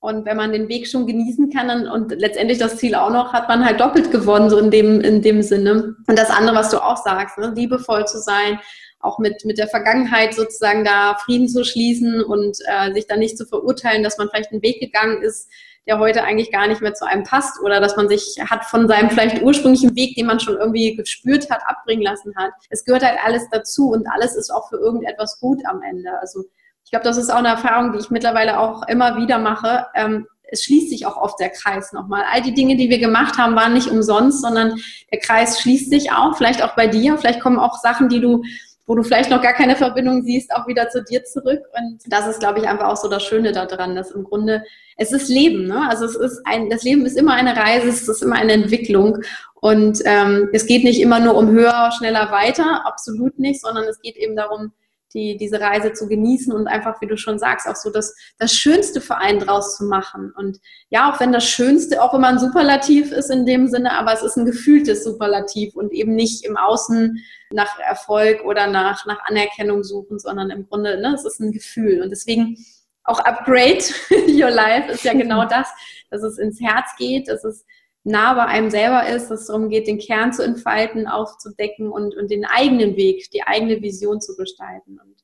Und 0.00 0.24
wenn 0.26 0.36
man 0.36 0.52
den 0.52 0.68
Weg 0.68 0.86
schon 0.86 1.06
genießen 1.06 1.50
kann 1.50 1.68
dann, 1.68 1.88
und 1.88 2.12
letztendlich 2.12 2.58
das 2.58 2.76
Ziel 2.76 2.94
auch 2.94 3.10
noch, 3.10 3.32
hat 3.32 3.48
man 3.48 3.64
halt 3.64 3.80
doppelt 3.80 4.10
gewonnen, 4.10 4.50
so 4.50 4.58
in 4.58 4.70
dem, 4.70 5.00
in 5.00 5.22
dem 5.22 5.42
Sinne. 5.42 5.96
Und 6.06 6.18
das 6.18 6.30
andere, 6.30 6.54
was 6.54 6.70
du 6.70 6.78
auch 6.78 6.98
sagst, 6.98 7.38
ne? 7.38 7.52
liebevoll 7.54 8.06
zu 8.06 8.18
sein, 8.18 8.60
auch 9.00 9.18
mit, 9.18 9.44
mit 9.44 9.58
der 9.58 9.68
Vergangenheit 9.68 10.34
sozusagen 10.34 10.84
da 10.84 11.16
Frieden 11.24 11.48
zu 11.48 11.64
schließen 11.64 12.22
und 12.22 12.58
äh, 12.66 12.92
sich 12.92 13.06
dann 13.06 13.20
nicht 13.20 13.38
zu 13.38 13.46
verurteilen, 13.46 14.02
dass 14.02 14.18
man 14.18 14.28
vielleicht 14.28 14.52
einen 14.52 14.62
Weg 14.62 14.80
gegangen 14.80 15.22
ist, 15.22 15.48
der 15.86 15.98
heute 15.98 16.24
eigentlich 16.24 16.50
gar 16.50 16.66
nicht 16.66 16.80
mehr 16.80 16.94
zu 16.94 17.06
einem 17.06 17.22
passt 17.22 17.60
oder 17.62 17.80
dass 17.80 17.96
man 17.96 18.08
sich 18.08 18.36
hat 18.40 18.64
von 18.64 18.88
seinem 18.88 19.08
vielleicht 19.10 19.42
ursprünglichen 19.42 19.94
Weg, 19.94 20.16
den 20.16 20.26
man 20.26 20.40
schon 20.40 20.56
irgendwie 20.56 20.96
gespürt 20.96 21.48
hat, 21.48 21.62
abbringen 21.64 22.02
lassen 22.02 22.34
hat. 22.36 22.50
Es 22.70 22.84
gehört 22.84 23.04
halt 23.04 23.18
alles 23.24 23.48
dazu 23.50 23.90
und 23.90 24.08
alles 24.08 24.34
ist 24.34 24.50
auch 24.50 24.68
für 24.68 24.76
irgendetwas 24.76 25.38
gut 25.40 25.64
am 25.64 25.82
Ende. 25.82 26.18
Also 26.20 26.44
ich 26.86 26.92
glaube, 26.92 27.04
das 27.04 27.16
ist 27.16 27.30
auch 27.30 27.38
eine 27.38 27.48
Erfahrung, 27.48 27.92
die 27.92 27.98
ich 27.98 28.10
mittlerweile 28.10 28.60
auch 28.60 28.86
immer 28.86 29.16
wieder 29.16 29.38
mache. 29.38 29.86
Ähm, 29.96 30.28
es 30.44 30.62
schließt 30.62 30.88
sich 30.88 31.04
auch 31.04 31.16
oft 31.16 31.40
der 31.40 31.50
Kreis 31.50 31.92
nochmal. 31.92 32.22
All 32.32 32.42
die 32.42 32.54
Dinge, 32.54 32.76
die 32.76 32.88
wir 32.88 33.00
gemacht 33.00 33.38
haben, 33.38 33.56
waren 33.56 33.74
nicht 33.74 33.90
umsonst, 33.90 34.40
sondern 34.40 34.78
der 35.10 35.18
Kreis 35.18 35.60
schließt 35.60 35.90
sich 35.90 36.12
auch. 36.12 36.36
Vielleicht 36.36 36.62
auch 36.62 36.76
bei 36.76 36.86
dir. 36.86 37.18
Vielleicht 37.18 37.40
kommen 37.40 37.58
auch 37.58 37.80
Sachen, 37.80 38.08
die 38.08 38.20
du, 38.20 38.44
wo 38.86 38.94
du 38.94 39.02
vielleicht 39.02 39.30
noch 39.30 39.42
gar 39.42 39.54
keine 39.54 39.74
Verbindung 39.74 40.22
siehst, 40.22 40.54
auch 40.54 40.68
wieder 40.68 40.88
zu 40.88 41.02
dir 41.02 41.24
zurück. 41.24 41.62
Und 41.76 42.02
das 42.06 42.28
ist, 42.28 42.38
glaube 42.38 42.60
ich, 42.60 42.68
einfach 42.68 42.86
auch 42.86 42.96
so 42.96 43.08
das 43.08 43.24
Schöne 43.24 43.50
daran, 43.50 43.96
dass 43.96 44.12
im 44.12 44.22
Grunde 44.22 44.62
es 44.96 45.10
ist 45.10 45.28
Leben. 45.28 45.66
Ne? 45.66 45.88
Also 45.88 46.04
es 46.04 46.14
ist 46.14 46.40
ein, 46.44 46.70
das 46.70 46.84
Leben 46.84 47.04
ist 47.04 47.18
immer 47.18 47.34
eine 47.34 47.56
Reise, 47.56 47.88
es 47.88 48.08
ist 48.08 48.22
immer 48.22 48.36
eine 48.36 48.52
Entwicklung. 48.52 49.18
Und 49.56 50.02
ähm, 50.04 50.50
es 50.52 50.66
geht 50.66 50.84
nicht 50.84 51.00
immer 51.00 51.18
nur 51.18 51.34
um 51.34 51.50
höher, 51.50 51.90
schneller, 51.98 52.30
weiter, 52.30 52.86
absolut 52.86 53.40
nicht, 53.40 53.60
sondern 53.60 53.86
es 53.86 54.00
geht 54.00 54.16
eben 54.16 54.36
darum, 54.36 54.72
die, 55.14 55.36
diese 55.36 55.60
Reise 55.60 55.92
zu 55.92 56.08
genießen 56.08 56.52
und 56.52 56.66
einfach, 56.66 57.00
wie 57.00 57.06
du 57.06 57.16
schon 57.16 57.38
sagst, 57.38 57.66
auch 57.66 57.76
so 57.76 57.90
das, 57.90 58.14
das 58.38 58.52
Schönste 58.52 59.00
für 59.00 59.16
einen 59.16 59.38
draus 59.38 59.76
zu 59.76 59.84
machen. 59.84 60.32
Und 60.36 60.58
ja, 60.90 61.10
auch 61.10 61.20
wenn 61.20 61.32
das 61.32 61.46
Schönste 61.46 62.02
auch 62.02 62.14
immer 62.14 62.28
ein 62.28 62.38
Superlativ 62.38 63.12
ist 63.12 63.30
in 63.30 63.46
dem 63.46 63.68
Sinne, 63.68 63.92
aber 63.92 64.12
es 64.12 64.22
ist 64.22 64.36
ein 64.36 64.46
gefühltes 64.46 65.04
Superlativ 65.04 65.74
und 65.74 65.92
eben 65.92 66.14
nicht 66.14 66.44
im 66.44 66.56
Außen 66.56 67.18
nach 67.50 67.78
Erfolg 67.78 68.44
oder 68.44 68.66
nach, 68.66 69.06
nach 69.06 69.20
Anerkennung 69.24 69.82
suchen, 69.82 70.18
sondern 70.18 70.50
im 70.50 70.66
Grunde, 70.66 71.00
ne, 71.00 71.14
es 71.14 71.24
ist 71.24 71.40
ein 71.40 71.52
Gefühl. 71.52 72.02
Und 72.02 72.10
deswegen 72.10 72.56
auch 73.04 73.20
Upgrade 73.20 73.84
Your 74.28 74.50
Life 74.50 74.90
ist 74.92 75.04
ja 75.04 75.12
genau 75.12 75.46
das, 75.46 75.68
dass 76.10 76.22
es 76.22 76.38
ins 76.38 76.60
Herz 76.60 76.90
geht, 76.98 77.28
dass 77.28 77.44
es 77.44 77.64
nah 78.06 78.34
bei 78.34 78.46
einem 78.46 78.70
selber 78.70 79.08
ist, 79.08 79.28
dass 79.28 79.42
es 79.42 79.46
darum 79.48 79.68
geht, 79.68 79.88
den 79.88 79.98
Kern 79.98 80.32
zu 80.32 80.42
entfalten, 80.42 81.08
aufzudecken 81.08 81.90
und, 81.90 82.16
und 82.16 82.30
den 82.30 82.44
eigenen 82.44 82.96
Weg, 82.96 83.30
die 83.32 83.42
eigene 83.42 83.82
Vision 83.82 84.20
zu 84.20 84.36
gestalten. 84.36 85.00
Und 85.00 85.16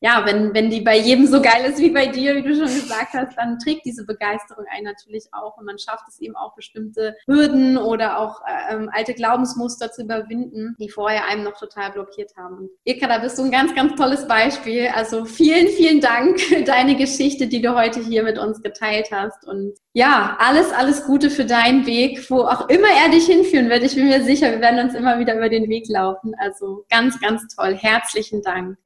ja, 0.00 0.22
wenn, 0.26 0.52
wenn 0.52 0.68
die 0.68 0.82
bei 0.82 0.98
jedem 0.98 1.26
so 1.26 1.40
geil 1.40 1.64
ist 1.64 1.78
wie 1.78 1.90
bei 1.90 2.06
dir, 2.06 2.36
wie 2.36 2.42
du 2.42 2.54
schon 2.54 2.66
gesagt 2.66 3.14
hast, 3.14 3.36
dann 3.36 3.58
trägt 3.58 3.86
diese 3.86 4.04
Begeisterung 4.04 4.66
einen 4.70 4.84
natürlich 4.84 5.26
auch 5.32 5.56
und 5.56 5.64
man 5.64 5.78
schafft 5.78 6.04
es 6.08 6.20
eben 6.20 6.36
auch 6.36 6.54
bestimmte 6.54 7.16
Hürden 7.26 7.78
oder 7.78 8.18
auch 8.18 8.42
ähm, 8.70 8.90
alte 8.92 9.14
Glaubensmuster 9.14 9.90
zu 9.90 10.02
überwinden, 10.02 10.76
die 10.78 10.90
vorher 10.90 11.24
einem 11.26 11.44
noch 11.44 11.58
total 11.58 11.92
blockiert 11.92 12.32
haben. 12.36 12.58
Und 12.58 12.70
Ilka, 12.84 13.06
da 13.06 13.18
bist 13.18 13.38
du 13.38 13.44
ein 13.44 13.50
ganz, 13.50 13.74
ganz 13.74 13.94
tolles 13.94 14.28
Beispiel. 14.28 14.88
Also 14.94 15.24
vielen, 15.24 15.68
vielen 15.68 16.00
Dank 16.00 16.40
für 16.40 16.62
deine 16.62 16.96
Geschichte, 16.96 17.46
die 17.46 17.62
du 17.62 17.74
heute 17.74 18.00
hier 18.00 18.22
mit 18.22 18.38
uns 18.38 18.60
geteilt 18.60 19.08
hast 19.10 19.46
und 19.46 19.74
ja, 19.94 20.36
alles, 20.38 20.72
alles 20.72 21.06
Gute 21.06 21.30
für 21.30 21.46
deinen 21.46 21.86
Weg, 21.86 22.30
wo 22.30 22.40
auch 22.42 22.68
immer 22.68 22.88
er 23.02 23.10
dich 23.10 23.24
hinführen 23.24 23.70
wird. 23.70 23.82
Ich 23.82 23.94
bin 23.94 24.08
mir 24.08 24.22
sicher, 24.22 24.50
wir 24.50 24.60
werden 24.60 24.84
uns 24.84 24.94
immer 24.94 25.18
wieder 25.18 25.34
über 25.36 25.48
den 25.48 25.70
Weg 25.70 25.88
laufen. 25.88 26.34
Also 26.38 26.84
ganz, 26.90 27.18
ganz 27.18 27.46
toll. 27.54 27.74
Herzlichen 27.74 28.42
Dank. 28.42 28.76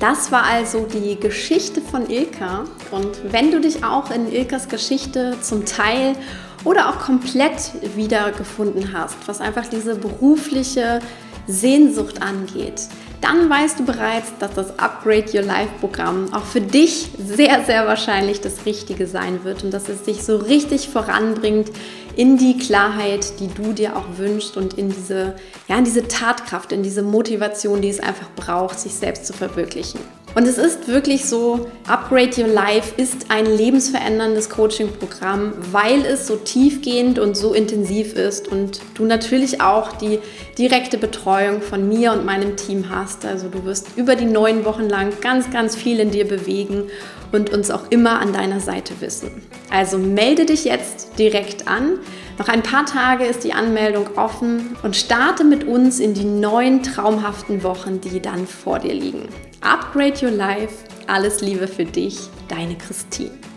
Das 0.00 0.32
war 0.32 0.44
also 0.44 0.86
die 0.86 1.20
Geschichte 1.20 1.82
von 1.82 2.08
Ilka. 2.08 2.64
Und 2.90 3.32
wenn 3.32 3.50
du 3.50 3.60
dich 3.60 3.84
auch 3.84 4.10
in 4.10 4.32
Ilkas 4.32 4.70
Geschichte 4.70 5.36
zum 5.42 5.66
Teil 5.66 6.16
oder 6.64 6.88
auch 6.88 6.98
komplett 6.98 7.72
wiedergefunden 7.94 8.94
hast, 8.94 9.16
was 9.26 9.42
einfach 9.42 9.66
diese 9.66 9.96
berufliche 9.96 11.00
Sehnsucht 11.46 12.22
angeht, 12.22 12.88
dann 13.20 13.50
weißt 13.50 13.80
du 13.80 13.84
bereits, 13.84 14.32
dass 14.38 14.54
das 14.54 14.78
Upgrade 14.78 15.26
Your 15.34 15.42
Life 15.42 15.72
Programm 15.80 16.32
auch 16.32 16.44
für 16.44 16.60
dich 16.60 17.10
sehr, 17.18 17.64
sehr 17.64 17.86
wahrscheinlich 17.86 18.40
das 18.40 18.64
Richtige 18.66 19.06
sein 19.06 19.44
wird 19.44 19.62
und 19.64 19.72
dass 19.72 19.88
es 19.88 20.02
dich 20.02 20.24
so 20.24 20.36
richtig 20.36 20.88
voranbringt 20.88 21.70
in 22.16 22.38
die 22.38 22.58
Klarheit, 22.58 23.38
die 23.40 23.48
du 23.48 23.72
dir 23.72 23.96
auch 23.96 24.18
wünschst 24.18 24.56
und 24.56 24.74
in 24.74 24.88
diese, 24.88 25.36
ja, 25.68 25.78
in 25.78 25.84
diese 25.84 26.08
Tatkraft, 26.08 26.72
in 26.72 26.82
diese 26.82 27.02
Motivation, 27.02 27.80
die 27.80 27.88
es 27.88 28.00
einfach 28.00 28.30
braucht, 28.36 28.78
sich 28.78 28.94
selbst 28.94 29.26
zu 29.26 29.32
verwirklichen. 29.32 30.00
Und 30.34 30.46
es 30.46 30.58
ist 30.58 30.86
wirklich 30.86 31.24
so, 31.24 31.66
Upgrade 31.88 32.40
Your 32.40 32.46
Life 32.46 32.94
ist 32.96 33.26
ein 33.30 33.46
lebensveränderndes 33.46 34.48
Coaching-Programm, 34.48 35.54
weil 35.72 36.04
es 36.04 36.28
so 36.28 36.36
tiefgehend 36.36 37.18
und 37.18 37.36
so 37.36 37.52
intensiv 37.52 38.14
ist 38.14 38.46
und 38.46 38.80
du 38.94 39.04
natürlich 39.04 39.60
auch 39.60 39.92
die 39.92 40.20
direkte 40.56 40.98
Betreuung 40.98 41.60
von 41.60 41.88
mir 41.88 42.12
und 42.12 42.24
meinem 42.24 42.56
Team 42.56 42.90
hast. 42.90 43.24
Also 43.24 43.48
du 43.48 43.64
wirst 43.64 43.88
über 43.96 44.14
die 44.14 44.24
neun 44.24 44.64
Wochen 44.64 44.88
lang 44.88 45.12
ganz, 45.20 45.50
ganz 45.50 45.74
viel 45.74 45.98
in 45.98 46.12
dir 46.12 46.28
bewegen 46.28 46.84
und 47.32 47.50
uns 47.50 47.70
auch 47.70 47.90
immer 47.90 48.20
an 48.20 48.32
deiner 48.32 48.60
Seite 48.60 49.00
wissen. 49.00 49.42
Also 49.70 49.98
melde 49.98 50.46
dich 50.46 50.64
jetzt 50.64 51.18
direkt 51.18 51.66
an. 51.66 51.98
Noch 52.38 52.48
ein 52.48 52.62
paar 52.62 52.86
Tage 52.86 53.24
ist 53.24 53.42
die 53.42 53.52
Anmeldung 53.52 54.16
offen 54.16 54.76
und 54.82 54.96
starte 54.96 55.44
mit 55.44 55.64
uns 55.64 55.98
in 55.98 56.14
die 56.14 56.24
neun 56.24 56.82
traumhaften 56.82 57.62
Wochen, 57.64 58.00
die 58.00 58.20
dann 58.20 58.46
vor 58.46 58.78
dir 58.78 58.94
liegen. 58.94 59.28
Upgrade 59.62 60.22
Your 60.22 60.30
Life. 60.30 60.84
Alles 61.06 61.42
Liebe 61.42 61.68
für 61.68 61.84
dich, 61.84 62.18
deine 62.48 62.78
Christine. 62.78 63.49